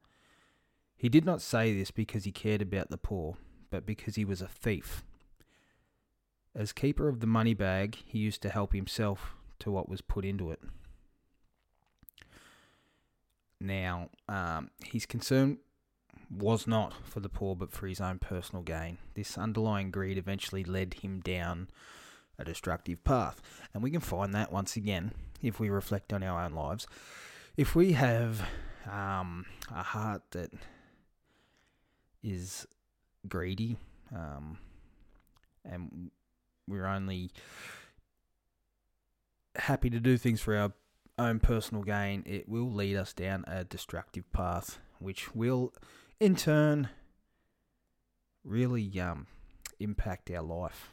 He 0.98 1.10
did 1.10 1.26
not 1.26 1.42
say 1.44 1.78
this 1.78 1.92
because 1.92 2.24
he 2.24 2.32
cared 2.32 2.62
about 2.62 2.90
the 2.90 2.98
poor 2.98 3.38
but 3.74 3.86
because 3.88 4.16
he 4.16 4.24
was 4.24 4.40
a 4.40 4.48
thief. 4.48 5.04
As 6.56 6.74
keeper 6.74 7.08
of 7.08 7.22
the 7.22 7.28
money 7.28 7.56
bag, 7.56 7.98
he 8.06 8.20
used 8.20 8.44
to 8.44 8.50
help 8.50 8.74
himself 8.74 9.36
to 9.60 9.72
what 9.72 9.90
was 9.90 10.02
put 10.02 10.26
into 10.26 10.52
it. 10.52 10.60
Now, 13.60 14.10
um, 14.28 14.70
his 14.86 15.08
concern 15.08 15.58
was 16.30 16.68
not 16.68 16.94
for 17.04 17.20
the 17.20 17.30
poor, 17.30 17.56
but 17.56 17.72
for 17.72 17.88
his 17.88 18.02
own 18.02 18.18
personal 18.18 18.64
gain. 18.64 18.98
This 19.14 19.40
underlying 19.40 19.92
greed 19.92 20.20
eventually 20.20 20.64
led 20.64 20.96
him 20.96 21.20
down 21.22 21.70
a 22.38 22.44
destructive 22.44 23.04
path. 23.04 23.42
And 23.74 23.84
we 23.84 23.92
can 23.92 24.00
find 24.00 24.34
that 24.34 24.52
once 24.52 24.76
again 24.76 25.12
if 25.42 25.60
we 25.60 25.70
reflect 25.70 26.14
on 26.14 26.24
our 26.24 26.44
own 26.44 26.54
lives. 26.54 26.88
If 27.58 27.76
we 27.76 27.94
have 27.94 28.42
um, 28.90 29.46
a 29.70 29.84
heart 29.84 30.24
that 30.32 30.52
is 32.24 32.66
greedy, 33.28 33.78
um, 34.14 34.58
and 35.64 36.12
we're 36.68 36.86
only 36.86 37.32
happy 39.56 39.90
to 39.90 40.00
do 40.00 40.18
things 40.18 40.42
for 40.42 40.56
our 40.56 40.74
own 41.20 41.40
personal 41.40 41.84
gain, 41.84 42.24
it 42.26 42.50
will 42.50 42.72
lead 42.72 42.96
us 42.96 43.14
down 43.14 43.44
a 43.48 43.64
destructive 43.64 44.32
path, 44.32 44.80
which 45.00 45.36
will, 45.36 45.74
in 46.20 46.36
turn, 46.36 46.90
really 48.44 49.00
um, 49.00 49.28
impact 49.80 50.32
our 50.32 50.42
life 50.42 50.93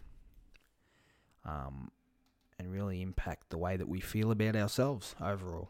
um, 1.45 1.91
and 2.59 2.73
really 2.73 3.03
impact 3.03 3.51
the 3.51 3.59
way 3.59 3.77
that 3.77 3.89
we 3.89 4.01
feel 4.01 4.31
about 4.31 4.57
ourselves 4.57 5.15
overall. 5.21 5.69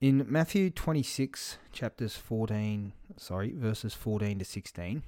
In 0.00 0.26
Matthew 0.28 0.68
26, 0.68 1.56
chapters 1.72 2.16
14, 2.16 2.92
sorry, 3.16 3.54
verses 3.56 3.94
14 3.94 4.38
to 4.40 4.44
16, 4.44 5.02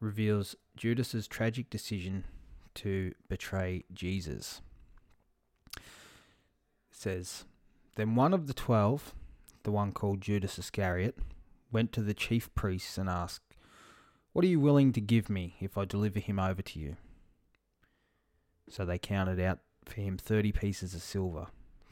reveals 0.00 0.56
Judas's 0.76 1.28
tragic 1.28 1.68
decision 1.68 2.24
to 2.76 3.14
betray 3.28 3.84
Jesus. 3.92 4.62
It 5.76 5.82
says, 6.90 7.44
Then 7.96 8.14
one 8.14 8.32
of 8.32 8.46
the 8.46 8.54
twelve, 8.54 9.14
the 9.64 9.70
one 9.70 9.92
called 9.92 10.20
Judas 10.20 10.58
Iscariot, 10.58 11.18
went 11.70 11.92
to 11.92 12.00
the 12.02 12.14
chief 12.14 12.54
priests 12.54 12.96
and 12.98 13.08
asked, 13.08 13.54
What 14.32 14.44
are 14.44 14.48
you 14.48 14.60
willing 14.60 14.92
to 14.92 15.00
give 15.00 15.28
me 15.28 15.56
if 15.60 15.76
I 15.76 15.84
deliver 15.84 16.20
him 16.20 16.38
over 16.38 16.62
to 16.62 16.78
you? 16.78 16.96
So 18.70 18.84
they 18.84 18.98
counted 18.98 19.38
out 19.40 19.60
for 19.84 20.00
him 20.00 20.16
thirty 20.16 20.50
pieces 20.50 20.94
of 20.94 21.02
silver. 21.02 21.46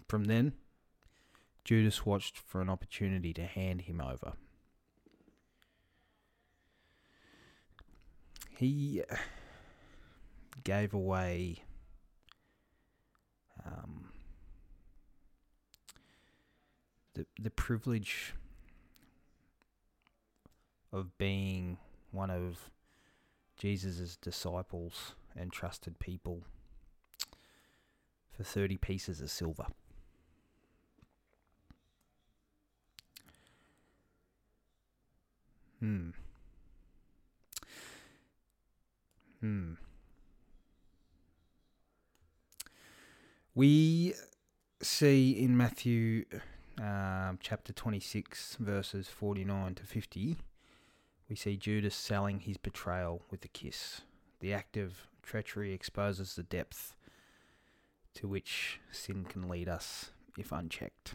From 0.08 0.24
then, 0.24 0.54
Judas 1.64 2.04
watched 2.04 2.38
for 2.38 2.60
an 2.60 2.68
opportunity 2.68 3.32
to 3.34 3.44
hand 3.44 3.82
him 3.82 4.00
over. 4.00 4.32
He 8.56 9.02
gave 10.64 10.94
away 10.94 11.58
um, 13.64 14.08
the 17.14 17.26
the 17.38 17.50
privilege 17.50 18.34
of 20.92 21.16
being 21.16 21.78
one 22.10 22.30
of 22.30 22.70
Jesus' 23.56 24.16
disciples 24.16 25.14
and 25.36 25.52
trusted 25.52 25.98
people 25.98 26.44
for 28.32 28.44
30 28.44 28.76
pieces 28.78 29.20
of 29.20 29.30
silver. 29.30 29.66
Hmm. 35.80 36.10
Hmm. 39.40 39.72
We 43.54 44.14
see 44.80 45.32
in 45.32 45.56
Matthew 45.56 46.24
uh, 46.80 47.32
chapter 47.40 47.72
26, 47.72 48.56
verses 48.60 49.08
49 49.08 49.74
to 49.74 49.82
50, 49.82 50.36
we 51.28 51.36
see 51.36 51.56
Judas 51.56 51.94
selling 51.94 52.40
his 52.40 52.56
betrayal 52.56 53.22
with 53.30 53.44
a 53.44 53.48
kiss. 53.48 54.02
The 54.40 54.54
act 54.54 54.76
of 54.76 55.08
treachery 55.22 55.72
exposes 55.72 56.34
the 56.34 56.42
depth 56.42 56.94
to 58.14 58.28
which 58.28 58.80
sin 58.90 59.24
can 59.24 59.48
lead 59.48 59.68
us 59.68 60.10
if 60.38 60.52
unchecked. 60.52 61.14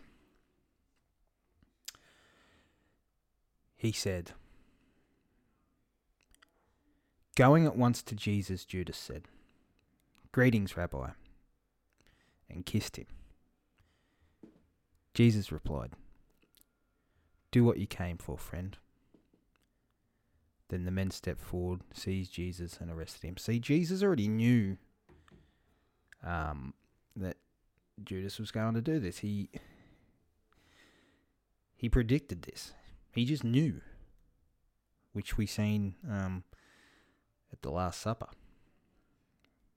He 3.75 3.91
said, 3.91 4.31
Going 7.35 7.65
at 7.67 7.77
once 7.77 8.01
to 8.03 8.15
Jesus, 8.15 8.65
Judas 8.65 8.97
said, 8.97 9.25
Greetings, 10.31 10.75
Rabbi, 10.75 11.09
and 12.49 12.65
kissed 12.65 12.97
him. 12.97 13.05
Jesus 15.13 15.51
replied, 15.51 15.91
Do 17.51 17.63
what 17.63 17.77
you 17.77 17.87
came 17.87 18.17
for, 18.17 18.37
friend. 18.37 18.77
Then 20.69 20.85
the 20.85 20.91
men 20.91 21.11
stepped 21.11 21.41
forward, 21.41 21.81
seized 21.93 22.33
Jesus, 22.33 22.77
and 22.81 22.91
arrested 22.91 23.23
him. 23.23 23.37
See, 23.37 23.59
Jesus 23.59 24.03
already 24.03 24.27
knew 24.27 24.77
um, 26.25 26.73
that 27.17 27.37
Judas 28.03 28.39
was 28.39 28.51
going 28.51 28.75
to 28.75 28.81
do 28.81 28.99
this. 28.99 29.19
He 29.19 29.49
he 31.75 31.89
predicted 31.89 32.43
this. 32.43 32.73
He 33.11 33.25
just 33.25 33.43
knew, 33.43 33.81
which 35.13 35.37
we 35.37 35.45
seen 35.45 35.95
um, 36.09 36.43
at 37.51 37.61
the 37.61 37.69
Last 37.69 38.01
Supper. 38.01 38.29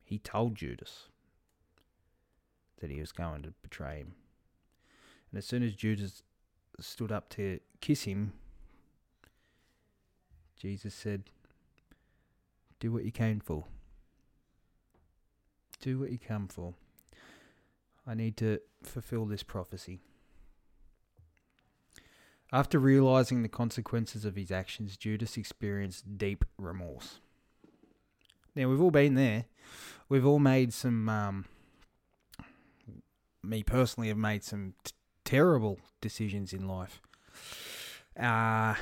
He 0.02 0.18
told 0.18 0.54
Judas 0.54 1.08
that 2.80 2.90
he 2.90 3.00
was 3.00 3.12
going 3.12 3.42
to 3.42 3.52
betray 3.62 3.98
him. 3.98 4.14
And 5.30 5.38
as 5.38 5.46
soon 5.46 5.62
as 5.62 5.74
Judas 5.74 6.22
stood 6.80 7.12
up 7.12 7.28
to 7.30 7.60
kiss 7.80 8.04
him, 8.04 8.32
Jesus 10.56 10.94
said, 10.94 11.24
Do 12.80 12.92
what 12.92 13.04
you 13.04 13.12
came 13.12 13.40
for. 13.40 13.64
Do 15.80 15.98
what 15.98 16.10
you 16.10 16.18
come 16.18 16.48
for. 16.48 16.74
I 18.10 18.14
need 18.14 18.36
to 18.38 18.58
fulfill 18.82 19.24
this 19.24 19.44
prophecy. 19.44 20.00
After 22.52 22.80
realizing 22.80 23.42
the 23.42 23.48
consequences 23.48 24.24
of 24.24 24.34
his 24.34 24.50
actions, 24.50 24.96
Judas 24.96 25.36
experienced 25.36 26.18
deep 26.18 26.44
remorse. 26.58 27.20
Now, 28.56 28.68
we've 28.68 28.80
all 28.82 28.90
been 28.90 29.14
there. 29.14 29.44
We've 30.08 30.26
all 30.26 30.40
made 30.40 30.72
some, 30.72 31.08
um, 31.08 31.44
me 33.44 33.62
personally, 33.62 34.08
have 34.08 34.16
made 34.16 34.42
some 34.42 34.74
t- 34.82 34.90
terrible 35.24 35.78
decisions 36.00 36.52
in 36.52 36.66
life. 36.66 37.00
Uh, 38.18 38.74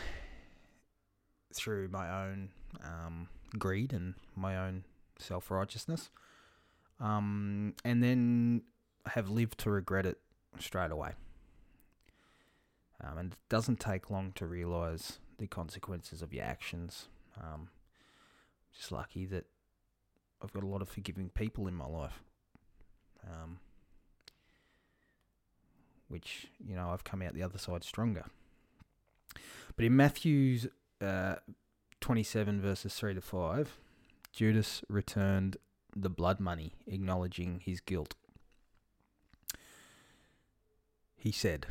through 1.52 1.88
my 1.88 2.24
own 2.24 2.48
um, 2.82 3.28
greed 3.58 3.92
and 3.92 4.14
my 4.34 4.56
own 4.56 4.84
self 5.18 5.50
righteousness. 5.50 6.08
Um, 6.98 7.74
and 7.84 8.02
then 8.02 8.62
have 9.08 9.28
lived 9.28 9.58
to 9.58 9.70
regret 9.70 10.06
it 10.06 10.18
straight 10.58 10.90
away. 10.90 11.12
Um, 13.02 13.18
and 13.18 13.32
it 13.32 13.38
doesn't 13.48 13.80
take 13.80 14.10
long 14.10 14.32
to 14.36 14.46
realize 14.46 15.18
the 15.38 15.46
consequences 15.46 16.20
of 16.20 16.32
your 16.32 16.44
actions. 16.44 17.06
Um, 17.40 17.68
just 18.76 18.90
lucky 18.90 19.24
that 19.26 19.46
I've 20.42 20.52
got 20.52 20.64
a 20.64 20.66
lot 20.66 20.82
of 20.82 20.88
forgiving 20.88 21.30
people 21.30 21.68
in 21.68 21.74
my 21.74 21.86
life. 21.86 22.22
Um, 23.24 23.58
which, 26.08 26.48
you 26.66 26.74
know, 26.74 26.90
I've 26.90 27.04
come 27.04 27.22
out 27.22 27.34
the 27.34 27.42
other 27.42 27.58
side 27.58 27.84
stronger. 27.84 28.24
But 29.76 29.84
in 29.84 29.96
Matthew's 29.96 30.66
uh, 31.00 31.36
27, 32.00 32.60
verses 32.60 32.94
3 32.94 33.14
to 33.14 33.20
5, 33.20 33.76
Judas 34.32 34.82
returned 34.88 35.56
the 35.94 36.08
blood 36.08 36.40
money, 36.40 36.72
acknowledging 36.86 37.60
his 37.64 37.80
guilt. 37.80 38.14
He 41.18 41.32
said, 41.32 41.66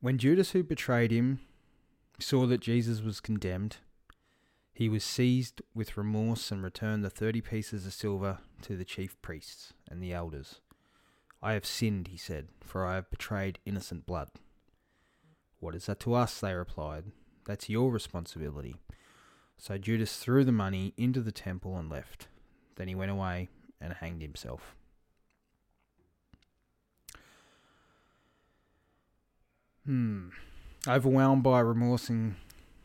When 0.00 0.16
Judas, 0.16 0.52
who 0.52 0.62
betrayed 0.62 1.10
him, 1.10 1.40
saw 2.20 2.46
that 2.46 2.60
Jesus 2.60 3.02
was 3.02 3.20
condemned, 3.20 3.78
he 4.72 4.88
was 4.88 5.02
seized 5.04 5.60
with 5.74 5.96
remorse 5.96 6.50
and 6.50 6.62
returned 6.62 7.04
the 7.04 7.10
thirty 7.10 7.40
pieces 7.40 7.84
of 7.84 7.92
silver 7.92 8.38
to 8.62 8.76
the 8.76 8.84
chief 8.84 9.20
priests 9.22 9.72
and 9.90 10.00
the 10.00 10.12
elders. 10.12 10.60
I 11.42 11.52
have 11.52 11.66
sinned, 11.66 12.08
he 12.08 12.16
said, 12.16 12.48
for 12.60 12.86
I 12.86 12.94
have 12.94 13.10
betrayed 13.10 13.58
innocent 13.66 14.06
blood. 14.06 14.30
What 15.58 15.74
is 15.74 15.86
that 15.86 16.00
to 16.00 16.14
us? 16.14 16.40
They 16.40 16.54
replied. 16.54 17.06
That's 17.44 17.68
your 17.68 17.90
responsibility. 17.90 18.76
So 19.58 19.78
Judas 19.78 20.16
threw 20.16 20.44
the 20.44 20.52
money 20.52 20.94
into 20.96 21.20
the 21.20 21.32
temple 21.32 21.76
and 21.76 21.90
left. 21.90 22.28
Then 22.76 22.88
he 22.88 22.94
went 22.94 23.10
away 23.10 23.48
and 23.80 23.92
hanged 23.94 24.22
himself. 24.22 24.76
Hmm. 29.86 30.28
Overwhelmed 30.86 31.42
by 31.42 31.60
remorse 31.60 32.08
and 32.08 32.36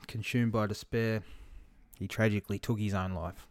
consumed 0.07 0.51
by 0.51 0.67
despair, 0.67 1.23
he 1.97 2.07
tragically 2.07 2.59
took 2.59 2.79
his 2.79 2.93
own 2.93 3.13
life. 3.13 3.47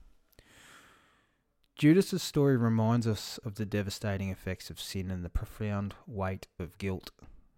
Judas's 1.77 2.23
story 2.23 2.57
reminds 2.57 3.07
us 3.07 3.39
of 3.45 3.55
the 3.55 3.65
devastating 3.65 4.31
effects 4.31 4.69
of 4.69 4.81
sin 4.81 5.11
and 5.11 5.25
the 5.25 5.31
profound 5.31 5.95
weight 6.07 6.49
of 6.59 6.77
guilt 6.79 7.11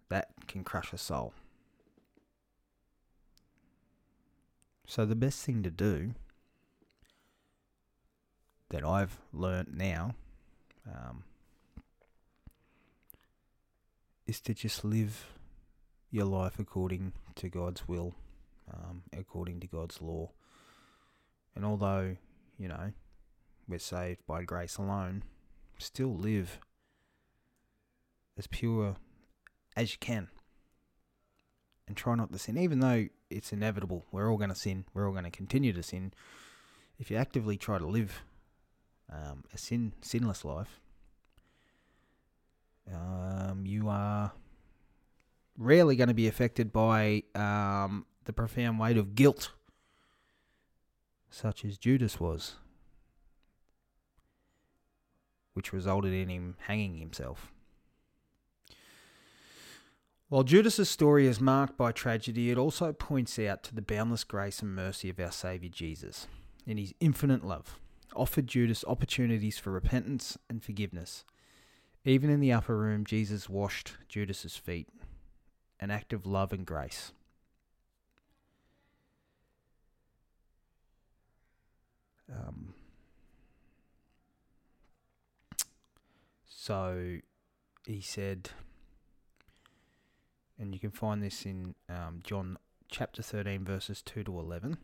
that 0.09 0.29
can 0.47 0.63
crush 0.63 0.93
a 0.93 0.97
soul. 0.97 1.33
So 4.85 5.05
the 5.05 5.15
best 5.15 5.43
thing 5.43 5.63
to 5.63 5.71
do 5.71 6.11
that 8.69 8.85
I've 8.85 9.17
learnt 9.33 9.73
now 9.73 10.15
um, 10.85 11.23
is 14.27 14.39
to 14.41 14.53
just 14.53 14.85
live 14.85 15.25
your 16.11 16.25
life 16.25 16.59
according 16.59 17.13
to 17.35 17.49
God's 17.49 17.87
will, 17.87 18.13
um, 18.71 19.03
according 19.17 19.61
to 19.61 19.67
God's 19.67 20.01
law. 20.01 20.31
And 21.55 21.65
although, 21.65 22.17
you 22.57 22.67
know, 22.67 22.91
we're 23.67 23.79
saved 23.79 24.19
by 24.27 24.43
grace 24.43 24.77
alone, 24.77 25.23
still 25.77 26.13
live 26.13 26.59
as 28.37 28.47
pure 28.47 28.95
as 29.75 29.93
you 29.93 29.97
can. 29.99 30.27
And 31.87 31.97
try 31.97 32.15
not 32.15 32.31
to 32.31 32.39
sin, 32.39 32.57
even 32.57 32.79
though 32.79 33.07
it's 33.29 33.51
inevitable. 33.51 34.05
We're 34.11 34.29
all 34.29 34.37
going 34.37 34.49
to 34.49 34.55
sin. 34.55 34.85
We're 34.93 35.07
all 35.07 35.11
going 35.11 35.25
to 35.25 35.31
continue 35.31 35.73
to 35.73 35.83
sin. 35.83 36.13
If 36.99 37.11
you 37.11 37.17
actively 37.17 37.57
try 37.57 37.79
to 37.79 37.85
live 37.85 38.21
um, 39.11 39.43
a 39.53 39.57
sin 39.57 39.93
sinless 40.01 40.45
life, 40.45 40.79
um, 42.93 43.65
you 43.65 43.89
are 43.89 44.31
rarely 45.61 45.95
going 45.95 46.07
to 46.07 46.13
be 46.13 46.27
affected 46.27 46.73
by 46.73 47.23
um, 47.35 48.05
the 48.25 48.33
profound 48.33 48.79
weight 48.79 48.97
of 48.97 49.15
guilt, 49.15 49.51
such 51.29 51.63
as 51.63 51.77
Judas 51.77 52.19
was, 52.19 52.55
which 55.53 55.71
resulted 55.71 56.13
in 56.13 56.29
him 56.29 56.55
hanging 56.67 56.97
himself. 56.97 57.51
While 60.29 60.43
Judas's 60.43 60.89
story 60.89 61.27
is 61.27 61.41
marked 61.41 61.77
by 61.77 61.91
tragedy, 61.91 62.51
it 62.51 62.57
also 62.57 62.93
points 62.93 63.37
out 63.37 63.63
to 63.63 63.75
the 63.75 63.81
boundless 63.81 64.23
grace 64.23 64.61
and 64.61 64.73
mercy 64.73 65.09
of 65.09 65.19
our 65.19 65.31
Saviour 65.31 65.69
Jesus. 65.69 66.27
In 66.65 66.77
his 66.77 66.93
infinite 67.01 67.43
love, 67.43 67.77
offered 68.15 68.47
Judas 68.47 68.85
opportunities 68.87 69.57
for 69.57 69.71
repentance 69.71 70.37
and 70.49 70.63
forgiveness. 70.63 71.25
Even 72.05 72.29
in 72.29 72.39
the 72.39 72.53
upper 72.53 72.77
room, 72.77 73.05
Jesus 73.05 73.49
washed 73.49 73.97
Judas's 74.07 74.55
feet, 74.55 74.87
an 75.81 75.91
act 75.91 76.13
of 76.13 76.25
love 76.25 76.53
and 76.53 76.65
grace. 76.65 77.11
Um, 82.31 82.75
so 86.47 87.17
he 87.85 87.99
said, 87.99 88.51
and 90.57 90.73
you 90.73 90.79
can 90.79 90.91
find 90.91 91.21
this 91.21 91.45
in 91.45 91.75
um, 91.89 92.21
John 92.23 92.57
chapter 92.89 93.23
13, 93.23 93.65
verses 93.65 94.01
2 94.03 94.23
to 94.25 94.39
11. 94.39 94.77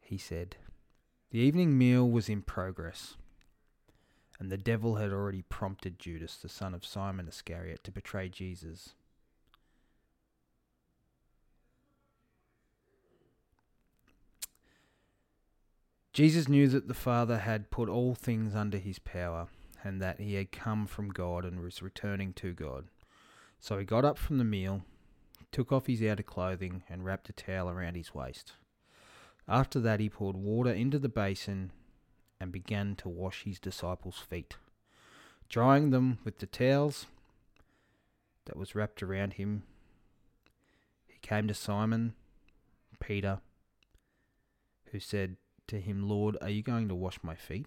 He 0.00 0.18
said, 0.18 0.56
The 1.30 1.38
evening 1.38 1.78
meal 1.78 2.08
was 2.08 2.28
in 2.28 2.42
progress, 2.42 3.16
and 4.38 4.50
the 4.50 4.56
devil 4.56 4.96
had 4.96 5.12
already 5.12 5.42
prompted 5.42 5.98
Judas, 5.98 6.36
the 6.36 6.48
son 6.48 6.74
of 6.74 6.84
Simon 6.84 7.28
Iscariot, 7.28 7.82
to 7.84 7.90
betray 7.90 8.28
Jesus. 8.28 8.94
Jesus 16.12 16.48
knew 16.48 16.66
that 16.68 16.88
the 16.88 16.94
Father 16.94 17.38
had 17.38 17.70
put 17.70 17.90
all 17.90 18.14
things 18.14 18.54
under 18.54 18.78
his 18.78 18.98
power, 18.98 19.48
and 19.84 20.00
that 20.00 20.18
he 20.18 20.34
had 20.34 20.50
come 20.50 20.86
from 20.86 21.10
God 21.10 21.44
and 21.44 21.60
was 21.60 21.82
returning 21.82 22.32
to 22.34 22.52
God. 22.52 22.86
So 23.60 23.78
he 23.78 23.84
got 23.84 24.04
up 24.04 24.16
from 24.18 24.38
the 24.38 24.44
meal, 24.44 24.82
took 25.52 25.72
off 25.72 25.86
his 25.86 26.02
outer 26.02 26.22
clothing, 26.22 26.82
and 26.88 27.04
wrapped 27.04 27.28
a 27.28 27.32
towel 27.32 27.68
around 27.68 27.96
his 27.96 28.14
waist. 28.14 28.52
After 29.46 29.78
that, 29.80 30.00
he 30.00 30.08
poured 30.08 30.36
water 30.36 30.72
into 30.72 30.98
the 30.98 31.08
basin 31.08 31.70
and 32.40 32.52
began 32.52 32.94
to 32.96 33.08
wash 33.08 33.44
his 33.44 33.58
disciples' 33.58 34.18
feet, 34.18 34.56
drying 35.48 35.90
them 35.90 36.18
with 36.24 36.38
the 36.38 36.46
towels 36.46 37.06
that 38.46 38.56
was 38.56 38.74
wrapped 38.74 39.02
around 39.02 39.34
him. 39.34 39.62
He 41.06 41.18
came 41.20 41.48
to 41.48 41.54
Simon, 41.54 42.14
Peter, 43.00 43.40
who 44.92 45.00
said 45.00 45.36
to 45.68 45.80
him, 45.80 46.08
Lord, 46.08 46.36
are 46.40 46.50
you 46.50 46.62
going 46.62 46.88
to 46.88 46.94
wash 46.94 47.18
my 47.22 47.34
feet? 47.34 47.66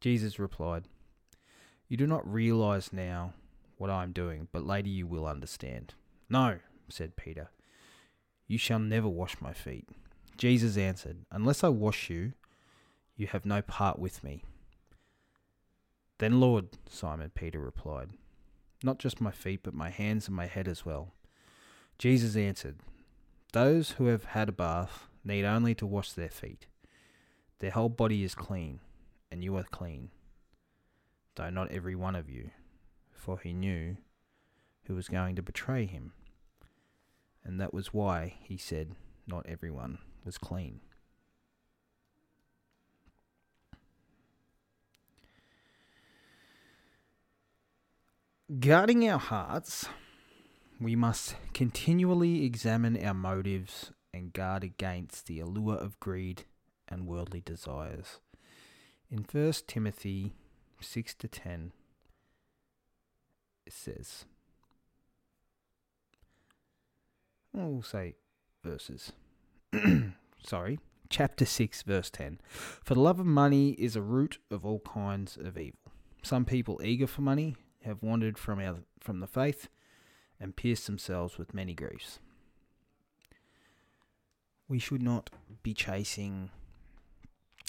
Jesus 0.00 0.38
replied, 0.38 0.84
You 1.88 1.96
do 1.96 2.06
not 2.06 2.30
realize 2.30 2.92
now 2.92 3.34
what 3.76 3.90
I 3.90 4.02
am 4.02 4.12
doing, 4.12 4.48
but 4.52 4.66
later 4.66 4.88
you 4.88 5.06
will 5.06 5.26
understand. 5.26 5.94
No, 6.28 6.58
said 6.88 7.16
Peter, 7.16 7.50
you 8.46 8.58
shall 8.58 8.78
never 8.78 9.08
wash 9.08 9.40
my 9.40 9.52
feet. 9.52 9.88
Jesus 10.36 10.76
answered, 10.76 11.18
Unless 11.32 11.64
I 11.64 11.68
wash 11.68 12.08
you, 12.10 12.32
you 13.18 13.26
have 13.26 13.44
no 13.44 13.60
part 13.60 13.98
with 13.98 14.24
me. 14.24 14.44
Then, 16.18 16.40
Lord, 16.40 16.68
Simon 16.88 17.30
Peter 17.34 17.58
replied, 17.58 18.10
Not 18.82 18.98
just 18.98 19.20
my 19.20 19.32
feet, 19.32 19.60
but 19.62 19.74
my 19.74 19.90
hands 19.90 20.28
and 20.28 20.36
my 20.36 20.46
head 20.46 20.68
as 20.68 20.86
well. 20.86 21.12
Jesus 21.98 22.36
answered, 22.36 22.76
Those 23.52 23.92
who 23.92 24.06
have 24.06 24.24
had 24.24 24.48
a 24.48 24.52
bath 24.52 25.08
need 25.24 25.44
only 25.44 25.74
to 25.74 25.86
wash 25.86 26.12
their 26.12 26.30
feet. 26.30 26.66
Their 27.58 27.72
whole 27.72 27.88
body 27.88 28.22
is 28.22 28.36
clean, 28.36 28.78
and 29.32 29.42
you 29.42 29.56
are 29.56 29.64
clean, 29.64 30.10
though 31.34 31.50
not 31.50 31.72
every 31.72 31.96
one 31.96 32.14
of 32.14 32.30
you, 32.30 32.50
for 33.12 33.38
he 33.38 33.52
knew 33.52 33.96
who 34.84 34.94
was 34.94 35.08
going 35.08 35.34
to 35.36 35.42
betray 35.42 35.86
him. 35.86 36.12
And 37.44 37.60
that 37.60 37.74
was 37.74 37.92
why 37.92 38.34
he 38.42 38.56
said, 38.56 38.92
Not 39.26 39.46
everyone 39.46 39.98
was 40.24 40.38
clean. 40.38 40.80
Guarding 48.48 49.06
our 49.06 49.18
hearts, 49.18 49.90
we 50.80 50.96
must 50.96 51.36
continually 51.52 52.46
examine 52.46 52.96
our 53.04 53.12
motives 53.12 53.92
and 54.14 54.32
guard 54.32 54.64
against 54.64 55.26
the 55.26 55.38
allure 55.38 55.76
of 55.76 56.00
greed 56.00 56.46
and 56.88 57.06
worldly 57.06 57.42
desires. 57.42 58.20
In 59.10 59.26
1 59.30 59.52
Timothy 59.66 60.32
6 60.80 61.14
to 61.16 61.28
10, 61.28 61.72
it 63.66 63.72
says, 63.74 64.24
we'll 67.52 67.82
say 67.82 68.14
verses. 68.64 69.12
Sorry, 70.42 70.78
chapter 71.10 71.44
6, 71.44 71.82
verse 71.82 72.08
10. 72.08 72.40
For 72.48 72.94
the 72.94 73.00
love 73.00 73.20
of 73.20 73.26
money 73.26 73.72
is 73.72 73.94
a 73.94 74.00
root 74.00 74.38
of 74.50 74.64
all 74.64 74.80
kinds 74.80 75.36
of 75.36 75.58
evil. 75.58 75.80
Some 76.22 76.46
people 76.46 76.80
eager 76.82 77.06
for 77.06 77.20
money 77.20 77.54
have 77.82 78.02
wandered 78.02 78.38
from, 78.38 78.58
our, 78.60 78.76
from 79.00 79.20
the 79.20 79.26
faith 79.26 79.68
and 80.40 80.56
pierced 80.56 80.86
themselves 80.86 81.38
with 81.38 81.54
many 81.54 81.74
griefs. 81.74 82.18
We 84.68 84.78
should 84.78 85.02
not 85.02 85.30
be 85.62 85.74
chasing 85.74 86.50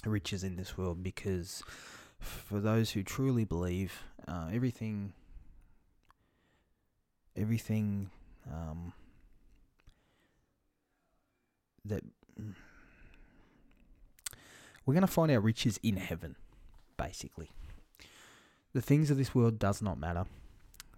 riches 0.06 0.44
in 0.44 0.56
this 0.56 0.78
world 0.78 1.04
because 1.04 1.64
for 2.20 2.60
those 2.60 2.92
who 2.92 3.04
truly 3.04 3.46
believe, 3.46 4.04
uh, 4.28 4.50
everything, 4.52 5.14
everything 7.36 8.10
um, 8.52 8.94
that 11.86 12.04
we're 14.86 14.94
going 14.94 15.02
to 15.02 15.08
find 15.08 15.32
our 15.32 15.40
riches 15.40 15.80
in 15.84 15.98
heaven, 15.98 16.36
basically. 16.98 17.52
The 18.74 18.82
things 18.82 19.10
of 19.10 19.18
this 19.18 19.34
world 19.34 19.58
does 19.58 19.82
not 19.82 20.00
matter. 20.00 20.26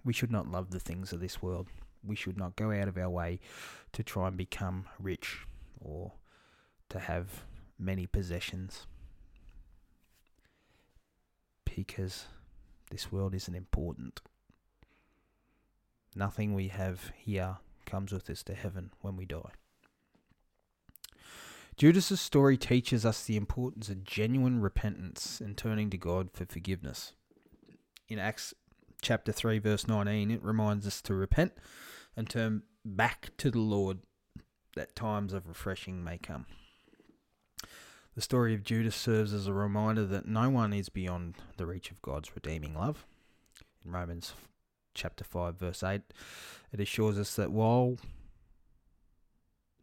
We 0.04 0.14
should 0.14 0.32
not 0.32 0.52
love 0.52 0.72
the 0.72 0.80
things 0.80 1.14
of 1.14 1.20
this 1.20 1.42
world. 1.42 1.68
We 2.04 2.16
should 2.16 2.38
not 2.38 2.56
go 2.56 2.72
out 2.72 2.88
of 2.88 2.98
our 2.98 3.10
way 3.10 3.40
to 3.94 4.04
try 4.04 4.28
and 4.28 4.36
become 4.36 4.86
rich 5.00 5.46
or 5.80 6.14
to 6.90 7.00
have 7.00 7.44
many 7.80 8.08
possessions 8.08 8.88
because 11.64 12.26
this 12.90 13.12
world 13.12 13.34
isn't 13.34 13.56
important. 13.56 14.22
Nothing 16.16 16.54
we 16.54 16.68
have 16.68 17.12
here 17.16 17.58
comes 17.86 18.12
with 18.12 18.30
us 18.30 18.44
to 18.44 18.54
heaven 18.54 18.92
when 19.02 19.16
we 19.16 19.26
die. 19.26 19.52
Judas's 21.78 22.20
story 22.20 22.58
teaches 22.58 23.06
us 23.06 23.24
the 23.24 23.38
importance 23.38 23.88
of 23.90 24.04
genuine 24.04 24.60
repentance 24.60 25.40
and 25.40 25.58
turning 25.58 25.90
to 25.90 25.98
God 25.98 26.30
for 26.34 26.46
forgiveness. 26.46 27.14
In 28.12 28.20
Acts 28.20 28.54
chapter 29.02 29.32
3 29.32 29.60
verse 29.60 29.88
19, 29.88 30.32
it 30.32 30.44
reminds 30.44 30.86
us 30.86 31.02
to 31.04 31.14
repent 31.14 31.54
and 32.18 32.30
turn 32.30 32.64
back 32.84 33.30
to 33.38 33.50
the 33.50 33.62
Lord 33.62 34.00
that 34.76 34.98
times 34.98 35.32
of 35.32 35.48
refreshing 35.48 36.04
may 36.04 36.18
come. 36.18 36.46
The 38.14 38.22
story 38.22 38.54
of 38.54 38.66
Judas 38.66 38.98
serves 38.98 39.34
as 39.34 39.48
a 39.48 39.54
reminder 39.54 40.06
that 40.08 40.28
no 40.28 40.50
one 40.50 40.74
is 40.74 40.90
beyond 40.90 41.36
the 41.56 41.66
reach 41.66 41.90
of 41.90 42.02
God's 42.02 42.36
redeeming 42.36 42.76
love. 42.76 43.06
In 43.86 43.92
Romans 43.92 44.34
chapter 44.94 45.24
5 45.24 45.58
verse 45.58 45.82
8, 45.82 46.02
it 46.74 46.82
assures 46.82 47.18
us 47.18 47.34
that 47.38 47.54
while 47.54 47.96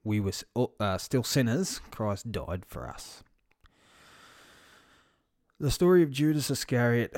we 0.04 0.20
were 0.20 0.32
uh, 0.78 0.98
still 0.98 1.24
sinners, 1.24 1.80
Christ 1.90 2.30
died 2.30 2.66
for 2.66 2.90
us. 2.90 3.22
The 5.58 5.70
story 5.70 6.02
of 6.02 6.10
Judas 6.10 6.50
Iscariot 6.50 7.16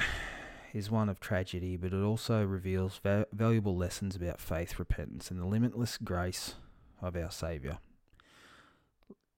is 0.73 0.91
one 0.91 1.09
of 1.09 1.21
tragedy, 1.21 1.77
but 1.77 1.93
it 1.93 2.03
also 2.03 2.45
reveals 2.45 2.99
va- 3.03 3.27
valuable 3.33 3.77
lessons 3.77 4.17
about 4.17 4.41
faith, 4.41 4.79
repentance, 4.79 5.31
and 5.31 5.41
the 5.41 5.47
limitless 5.47 5.99
grace 5.99 6.55
of 7.01 7.17
our 7.17 7.31
Saviour. 7.31 7.79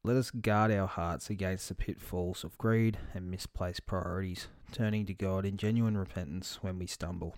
Let 0.05 0.17
us 0.17 0.31
guard 0.31 0.73
our 0.73 0.89
hearts 0.89 1.31
against 1.31 1.69
the 1.69 1.77
pitfalls 1.77 2.43
of 2.43 2.59
greed 2.59 2.99
and 3.15 3.31
misplaced 3.31 3.87
priorities, 3.87 4.49
turning 4.73 5.07
to 5.07 5.15
God 5.15 5.47
in 5.47 5.57
genuine 5.57 5.97
repentance 5.97 6.59
when 6.61 6.79
we 6.79 6.87
stumble. 6.87 7.37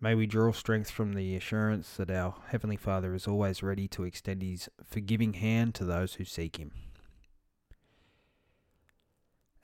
May 0.00 0.14
we 0.14 0.26
draw 0.26 0.52
strength 0.52 0.90
from 0.90 1.14
the 1.14 1.34
assurance 1.34 1.96
that 1.96 2.10
our 2.10 2.36
Heavenly 2.48 2.76
Father 2.76 3.14
is 3.14 3.26
always 3.26 3.62
ready 3.62 3.88
to 3.88 4.04
extend 4.04 4.42
His 4.42 4.68
forgiving 4.84 5.32
hand 5.32 5.74
to 5.76 5.84
those 5.84 6.14
who 6.14 6.24
seek 6.24 6.56
Him. 6.56 6.70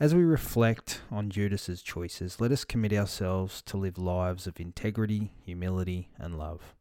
As 0.03 0.17
we 0.17 0.25
reflect 0.25 1.01
on 1.12 1.31
Judas's 1.31 1.81
choices, 1.81 2.41
let 2.41 2.51
us 2.51 2.65
commit 2.65 2.93
ourselves 2.93 3.62
to 3.67 3.77
live 3.77 3.99
lives 3.99 4.49
of 4.49 4.59
integrity, 4.59 5.31
humility, 5.45 6.09
and 6.19 6.37
love. 6.37 6.75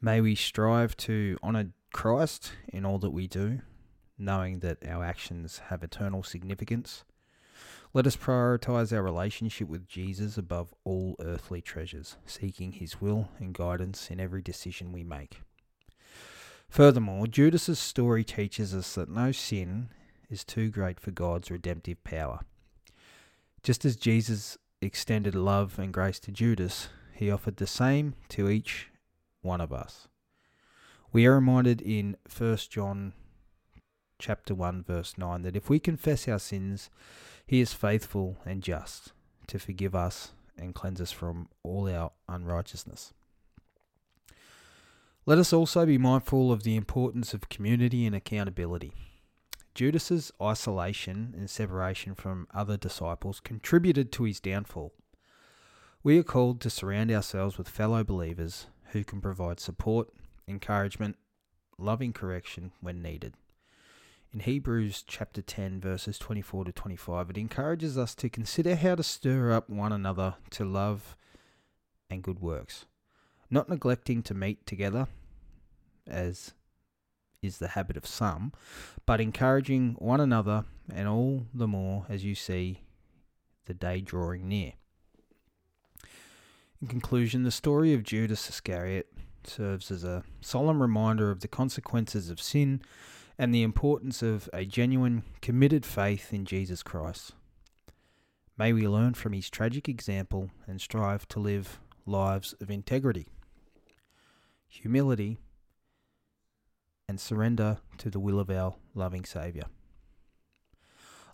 May 0.00 0.20
we 0.20 0.36
strive 0.36 0.96
to 0.98 1.36
honour 1.42 1.70
Christ 1.92 2.52
in 2.68 2.86
all 2.86 3.00
that 3.00 3.10
we 3.10 3.26
do, 3.26 3.62
knowing 4.16 4.60
that 4.60 4.86
our 4.86 5.02
actions 5.02 5.62
have 5.66 5.82
eternal 5.82 6.22
significance. 6.22 7.02
Let 7.92 8.06
us 8.06 8.16
prioritize 8.16 8.92
our 8.92 9.02
relationship 9.02 9.66
with 9.68 9.88
Jesus 9.88 10.38
above 10.38 10.72
all 10.84 11.16
earthly 11.18 11.60
treasures, 11.60 12.18
seeking 12.24 12.70
his 12.70 13.00
will 13.00 13.30
and 13.40 13.52
guidance 13.52 14.12
in 14.12 14.20
every 14.20 14.42
decision 14.42 14.92
we 14.92 15.02
make. 15.02 15.40
Furthermore, 16.68 17.26
Judas's 17.26 17.80
story 17.80 18.22
teaches 18.22 18.72
us 18.72 18.94
that 18.94 19.08
no 19.08 19.32
sin 19.32 19.88
is 20.32 20.44
too 20.44 20.70
great 20.70 20.98
for 20.98 21.10
God's 21.10 21.50
redemptive 21.50 22.02
power. 22.02 22.40
Just 23.62 23.84
as 23.84 23.96
Jesus 23.96 24.58
extended 24.80 25.34
love 25.34 25.78
and 25.78 25.92
grace 25.92 26.18
to 26.20 26.32
Judas, 26.32 26.88
he 27.14 27.30
offered 27.30 27.56
the 27.56 27.66
same 27.66 28.14
to 28.30 28.48
each 28.48 28.88
one 29.42 29.60
of 29.60 29.72
us. 29.72 30.08
We 31.12 31.26
are 31.26 31.34
reminded 31.34 31.82
in 31.82 32.16
1 32.36 32.56
John 32.70 33.12
chapter 34.18 34.54
1 34.54 34.84
verse 34.84 35.18
9 35.18 35.42
that 35.42 35.56
if 35.56 35.68
we 35.68 35.78
confess 35.78 36.26
our 36.26 36.38
sins, 36.38 36.88
he 37.46 37.60
is 37.60 37.74
faithful 37.74 38.38
and 38.46 38.62
just 38.62 39.12
to 39.48 39.58
forgive 39.58 39.94
us 39.94 40.32
and 40.56 40.74
cleanse 40.74 41.00
us 41.00 41.12
from 41.12 41.48
all 41.62 41.88
our 41.88 42.12
unrighteousness. 42.28 43.12
Let 45.26 45.38
us 45.38 45.52
also 45.52 45.86
be 45.86 45.98
mindful 45.98 46.50
of 46.50 46.62
the 46.62 46.74
importance 46.74 47.34
of 47.34 47.48
community 47.48 48.06
and 48.06 48.14
accountability. 48.14 48.92
Judas's 49.74 50.32
isolation 50.40 51.34
and 51.36 51.48
separation 51.48 52.14
from 52.14 52.46
other 52.52 52.76
disciples 52.76 53.40
contributed 53.40 54.12
to 54.12 54.24
his 54.24 54.40
downfall. 54.40 54.92
We 56.02 56.18
are 56.18 56.24
called 56.24 56.60
to 56.62 56.70
surround 56.70 57.10
ourselves 57.10 57.56
with 57.56 57.68
fellow 57.68 58.04
believers 58.04 58.66
who 58.90 59.04
can 59.04 59.20
provide 59.20 59.60
support, 59.60 60.08
encouragement, 60.46 61.16
loving 61.78 62.12
correction 62.12 62.72
when 62.80 63.00
needed. 63.00 63.34
In 64.32 64.40
Hebrews 64.40 65.04
chapter 65.06 65.42
10, 65.42 65.80
verses 65.80 66.18
24 66.18 66.64
to 66.64 66.72
25, 66.72 67.30
it 67.30 67.38
encourages 67.38 67.98
us 67.98 68.14
to 68.16 68.28
consider 68.28 68.76
how 68.76 68.94
to 68.94 69.02
stir 69.02 69.52
up 69.52 69.68
one 69.68 69.92
another 69.92 70.36
to 70.50 70.64
love 70.64 71.16
and 72.10 72.22
good 72.22 72.40
works, 72.40 72.86
not 73.50 73.68
neglecting 73.68 74.22
to 74.22 74.34
meet 74.34 74.66
together, 74.66 75.06
as 76.06 76.54
is 77.42 77.58
the 77.58 77.68
habit 77.68 77.96
of 77.96 78.06
some, 78.06 78.52
but 79.04 79.20
encouraging 79.20 79.96
one 79.98 80.20
another, 80.20 80.64
and 80.94 81.08
all 81.08 81.46
the 81.52 81.66
more 81.66 82.06
as 82.08 82.24
you 82.24 82.34
see 82.34 82.82
the 83.66 83.74
day 83.74 84.00
drawing 84.00 84.48
near. 84.48 84.72
In 86.80 86.88
conclusion, 86.88 87.42
the 87.42 87.50
story 87.50 87.92
of 87.94 88.02
Judas 88.02 88.48
Iscariot 88.48 89.12
serves 89.44 89.90
as 89.90 90.04
a 90.04 90.22
solemn 90.40 90.80
reminder 90.80 91.30
of 91.30 91.40
the 91.40 91.48
consequences 91.48 92.30
of 92.30 92.40
sin 92.40 92.80
and 93.38 93.52
the 93.52 93.62
importance 93.62 94.22
of 94.22 94.48
a 94.52 94.64
genuine, 94.64 95.24
committed 95.40 95.84
faith 95.84 96.32
in 96.32 96.44
Jesus 96.44 96.82
Christ. 96.82 97.32
May 98.56 98.72
we 98.72 98.86
learn 98.86 99.14
from 99.14 99.32
his 99.32 99.50
tragic 99.50 99.88
example 99.88 100.50
and 100.66 100.80
strive 100.80 101.26
to 101.28 101.40
live 101.40 101.80
lives 102.06 102.54
of 102.60 102.70
integrity, 102.70 103.26
humility, 104.68 105.38
and 107.08 107.20
surrender 107.20 107.78
to 107.98 108.10
the 108.10 108.20
will 108.20 108.40
of 108.40 108.50
our 108.50 108.74
loving 108.94 109.24
Saviour. 109.24 109.66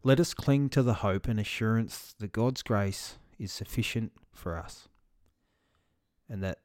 Let 0.03 0.21
us 0.21 0.35
cling 0.35 0.69
to 0.71 0.83
the 0.83 0.95
hope 0.95 1.29
and 1.29 1.41
assurance 1.41 2.15
that 2.19 2.33
God's 2.33 2.63
grace 2.63 3.19
is 3.39 3.53
sufficient 3.53 4.13
for 4.33 4.57
us, 4.57 4.89
and 6.29 6.43
that 6.43 6.59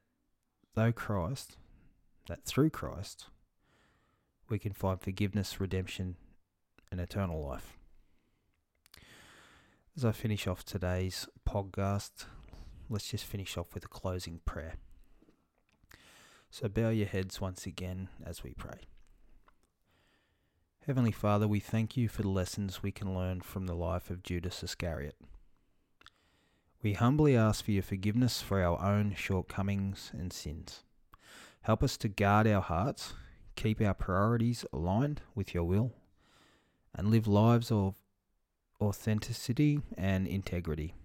though 0.76 0.92
Christ, 0.92 1.58
that 2.28 2.46
through 2.46 2.70
Christ, 2.70 3.28
we 4.50 4.60
can 4.60 4.74
find 4.74 5.02
forgiveness, 5.02 5.60
redemption, 5.60 6.16
and 6.92 7.00
eternal 7.02 7.44
life. 7.44 7.78
As 9.96 10.06
I 10.06 10.12
finish 10.12 10.48
off 10.48 10.64
today's 10.64 11.28
podcast, 11.48 12.26
let's 12.90 13.10
just 13.10 13.26
finish 13.26 13.58
off 13.58 13.74
with 13.74 13.86
a 13.86 13.88
closing 13.88 14.40
prayer. 14.46 14.76
So 16.50 16.68
bow 16.68 16.90
your 16.90 17.08
heads 17.08 17.42
once 17.42 17.66
again 17.66 18.10
as 18.26 18.44
we 18.44 18.54
pray. 18.54 18.82
Heavenly 20.86 21.14
Father, 21.14 21.48
we 21.48 21.62
thank 21.62 21.96
you 21.96 22.10
for 22.10 22.24
the 22.24 22.30
lessons 22.30 22.84
we 22.84 22.92
can 22.92 23.16
learn 23.16 23.40
from 23.40 23.68
the 23.68 23.74
life 23.74 24.10
of 24.10 24.22
Judas 24.22 24.62
Iscariot. 24.64 25.16
We 26.82 26.92
humbly 26.92 27.38
ask 27.38 27.64
for 27.64 27.72
your 27.72 27.84
forgiveness 27.84 28.42
for 28.42 28.62
our 28.62 28.78
own 28.84 29.16
shortcomings 29.16 30.12
and 30.12 30.34
sins. 30.34 30.84
Help 31.62 31.84
us 31.84 31.96
to 31.98 32.10
guard 32.10 32.48
our 32.48 32.62
hearts, 32.62 33.14
keep 33.56 33.80
our 33.80 33.94
priorities 33.94 34.66
aligned 34.74 35.22
with 35.34 35.54
your 35.54 35.64
will, 35.64 35.94
and 36.94 37.10
live 37.10 37.28
lives 37.28 37.72
of 37.72 37.96
authenticity 38.82 39.80
and 39.98 40.28
integrity. 40.28 40.96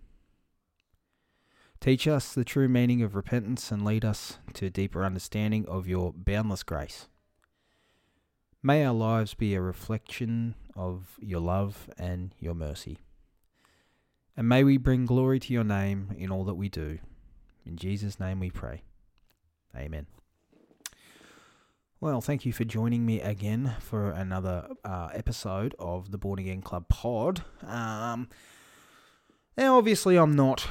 Teach 1.81 2.09
us 2.09 2.35
the 2.35 2.45
true 2.45 2.69
meaning 2.69 3.01
of 3.01 3.15
repentance 3.15 3.71
and 3.71 3.85
lead 3.85 4.05
us 4.05 4.39
to 4.55 4.67
a 4.67 4.71
deeper 4.71 5.05
understanding 5.05 5.65
of 5.69 5.87
your 5.87 6.13
boundless 6.13 6.65
grace. 6.65 7.07
May 8.63 8.85
our 8.85 8.93
lives 8.93 9.35
be 9.35 9.55
a 9.55 9.61
reflection 9.61 10.57
of 10.75 11.17
your 11.21 11.39
love 11.39 11.89
and 11.97 12.35
your 12.41 12.55
mercy. 12.55 12.99
And 14.37 14.49
may 14.49 14.65
we 14.65 14.77
bring 14.79 15.07
glory 15.07 15.39
to 15.41 15.53
your 15.53 15.63
name 15.63 16.15
in 16.19 16.33
all 16.33 16.45
that 16.45 16.55
we 16.55 16.69
do. 16.69 16.99
In 17.65 17.77
Jesus' 17.77 18.19
name 18.19 18.41
we 18.41 18.51
pray. 18.51 18.83
Amen. 19.77 20.07
Well, 22.01 22.21
thank 22.21 22.45
you 22.45 22.53
for 22.53 22.65
joining 22.65 23.07
me 23.07 23.21
again 23.21 23.77
for 23.81 24.11
another 24.11 24.69
uh, 24.85 25.11
episode 25.15 25.77
of 25.79 26.11
the 26.11 26.19
Born 26.19 26.41
Again 26.41 26.63
Club 26.63 26.89
pod. 26.89 27.43
Um, 27.65 28.29
now, 29.57 29.79
obviously, 29.79 30.17
I'm 30.17 30.35
not 30.35 30.67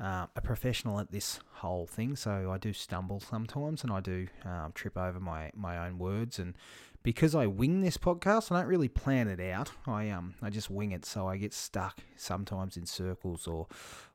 uh, 0.00 0.26
a 0.36 0.40
professional 0.40 1.00
at 1.00 1.10
this 1.10 1.40
whole 1.54 1.86
thing, 1.86 2.14
so 2.14 2.50
I 2.52 2.58
do 2.58 2.72
stumble 2.72 3.18
sometimes 3.20 3.82
and 3.82 3.92
I 3.92 4.00
do 4.00 4.28
um, 4.44 4.72
trip 4.72 4.96
over 4.96 5.18
my, 5.18 5.50
my 5.54 5.86
own 5.86 5.98
words. 5.98 6.38
And 6.38 6.54
because 7.02 7.34
I 7.34 7.46
wing 7.46 7.80
this 7.80 7.96
podcast, 7.96 8.50
I 8.52 8.60
don't 8.60 8.68
really 8.68 8.88
plan 8.88 9.28
it 9.28 9.40
out. 9.40 9.70
I 9.86 10.10
um 10.10 10.34
I 10.42 10.50
just 10.50 10.70
wing 10.70 10.92
it, 10.92 11.04
so 11.04 11.26
I 11.26 11.36
get 11.36 11.54
stuck 11.54 11.98
sometimes 12.16 12.76
in 12.76 12.86
circles 12.86 13.46
or 13.46 13.66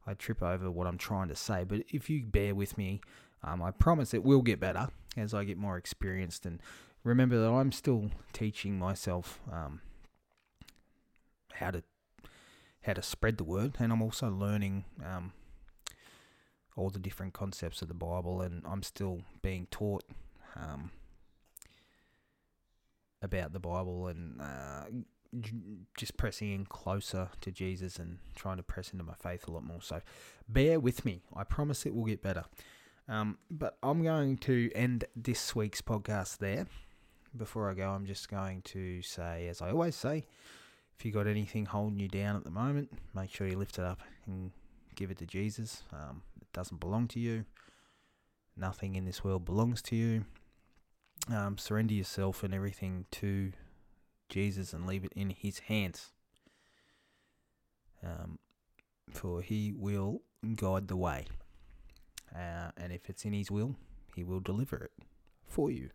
I 0.06 0.14
trip 0.14 0.44
over 0.44 0.70
what 0.70 0.88
I'm 0.88 0.98
trying 0.98 1.30
to 1.30 1.36
say. 1.36 1.64
But 1.64 1.84
if 1.90 2.10
you 2.10 2.24
bear 2.24 2.54
with 2.54 2.78
me, 2.78 3.02
um, 3.44 3.62
I 3.62 3.72
promise 3.72 4.14
it 4.14 4.24
will 4.24 4.42
get 4.42 4.60
better 4.60 4.88
as 5.18 5.34
I 5.34 5.44
get 5.44 5.58
more 5.58 5.78
experienced. 5.78 6.46
And 6.46 6.60
remember 7.04 7.40
that 7.40 7.50
I'm 7.50 7.72
still 7.72 8.12
teaching 8.32 8.78
myself 8.78 9.40
um, 9.52 9.82
how 11.54 11.72
to 11.72 11.84
how 12.84 12.94
to 12.94 13.02
spread 13.02 13.38
the 13.38 13.46
word, 13.46 13.76
and 13.80 13.94
I'm 13.94 14.02
also 14.02 14.30
learning 14.30 14.84
um, 15.06 15.32
all 16.76 16.90
the 16.90 17.00
different 17.00 17.34
concepts 17.34 17.82
of 17.82 17.88
the 17.88 17.94
Bible, 17.94 18.42
and 18.42 18.62
I'm 18.66 18.84
still 18.84 19.22
being 19.42 19.68
taught 19.72 20.04
um, 20.56 20.92
about 23.24 23.54
the 23.54 23.60
Bible 23.60 24.08
and 24.08 24.42
uh, 24.42 24.86
just 25.98 26.18
pressing 26.18 26.52
in 26.52 26.66
closer 26.66 27.30
to 27.42 27.52
Jesus 27.52 27.98
and 27.98 28.20
trying 28.36 28.58
to 28.58 28.64
press 28.64 28.92
into 28.92 29.04
my 29.04 29.16
faith 29.16 29.48
a 29.48 29.52
lot 29.52 29.64
more. 29.64 29.82
So 29.82 30.02
bear 30.48 30.80
with 30.80 31.06
me. 31.06 31.24
I 31.36 31.44
promise 31.44 31.86
it 31.86 31.96
will 31.96 32.06
get 32.06 32.22
better. 32.22 32.44
Um, 33.08 33.38
but 33.50 33.78
I'm 33.82 34.04
going 34.04 34.38
to 34.40 34.72
end 34.74 35.06
this 35.16 35.56
week's 35.56 35.82
podcast 35.82 36.38
there. 36.38 36.68
Before 37.36 37.70
I 37.70 37.74
go, 37.74 37.90
I'm 37.90 38.06
just 38.06 38.30
going 38.30 38.62
to 38.64 39.02
say, 39.02 39.48
as 39.48 39.62
I 39.62 39.72
always 39.72 39.96
say, 39.96 40.26
if 40.98 41.04
you've 41.04 41.16
got 41.16 41.26
anything 41.26 41.66
holding 41.66 42.00
you 42.00 42.08
down 42.08 42.36
at 42.36 42.44
the 42.44 42.52
moment, 42.52 42.92
make 43.16 43.34
sure 43.34 43.48
you 43.48 43.58
lift 43.58 43.80
it 43.80 43.86
up 43.86 44.02
and 44.28 44.52
give 44.96 45.10
it 45.10 45.18
to 45.18 45.26
Jesus. 45.26 45.82
Um, 45.92 46.22
it 46.40 46.48
doesn't 46.54 46.80
belong 46.80 47.08
to 47.10 47.20
you. 47.20 47.46
Nothing 48.56 48.96
in 48.96 49.06
this 49.06 49.24
world 49.24 49.46
belongs 49.46 49.82
to 49.84 49.96
you. 49.96 50.26
Um, 51.32 51.58
surrender 51.58 51.94
yourself 51.94 52.44
and 52.44 52.54
everything 52.54 53.06
to 53.12 53.54
Jesus 54.30 54.74
and 54.74 54.86
leave 54.86 55.06
it 55.06 55.14
in 55.16 55.30
His 55.30 55.60
hands. 55.60 56.12
Um, 58.04 58.40
for 59.10 59.42
He 59.42 59.72
will 59.72 60.22
guide 60.56 60.88
the 60.88 60.98
way. 60.98 61.28
Uh, 62.36 62.72
and 62.76 62.92
if 62.92 63.10
it's 63.10 63.26
in 63.26 63.34
His 63.34 63.50
will, 63.50 63.76
He 64.16 64.24
will 64.24 64.42
deliver 64.42 64.78
it 64.78 64.92
for 65.46 65.72
you. 65.72 65.92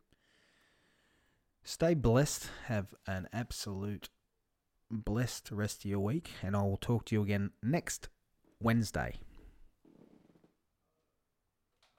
Stay 1.62 1.92
blessed. 1.92 2.48
Have 2.66 2.94
an 3.06 3.28
absolute 3.32 4.08
blessed 4.90 5.50
rest 5.50 5.84
of 5.84 5.90
your 5.90 6.00
week. 6.00 6.30
And 6.42 6.56
I 6.56 6.62
will 6.62 6.78
talk 6.78 7.04
to 7.06 7.14
you 7.14 7.22
again 7.22 7.50
next 7.62 8.08
Wednesday. 8.60 9.16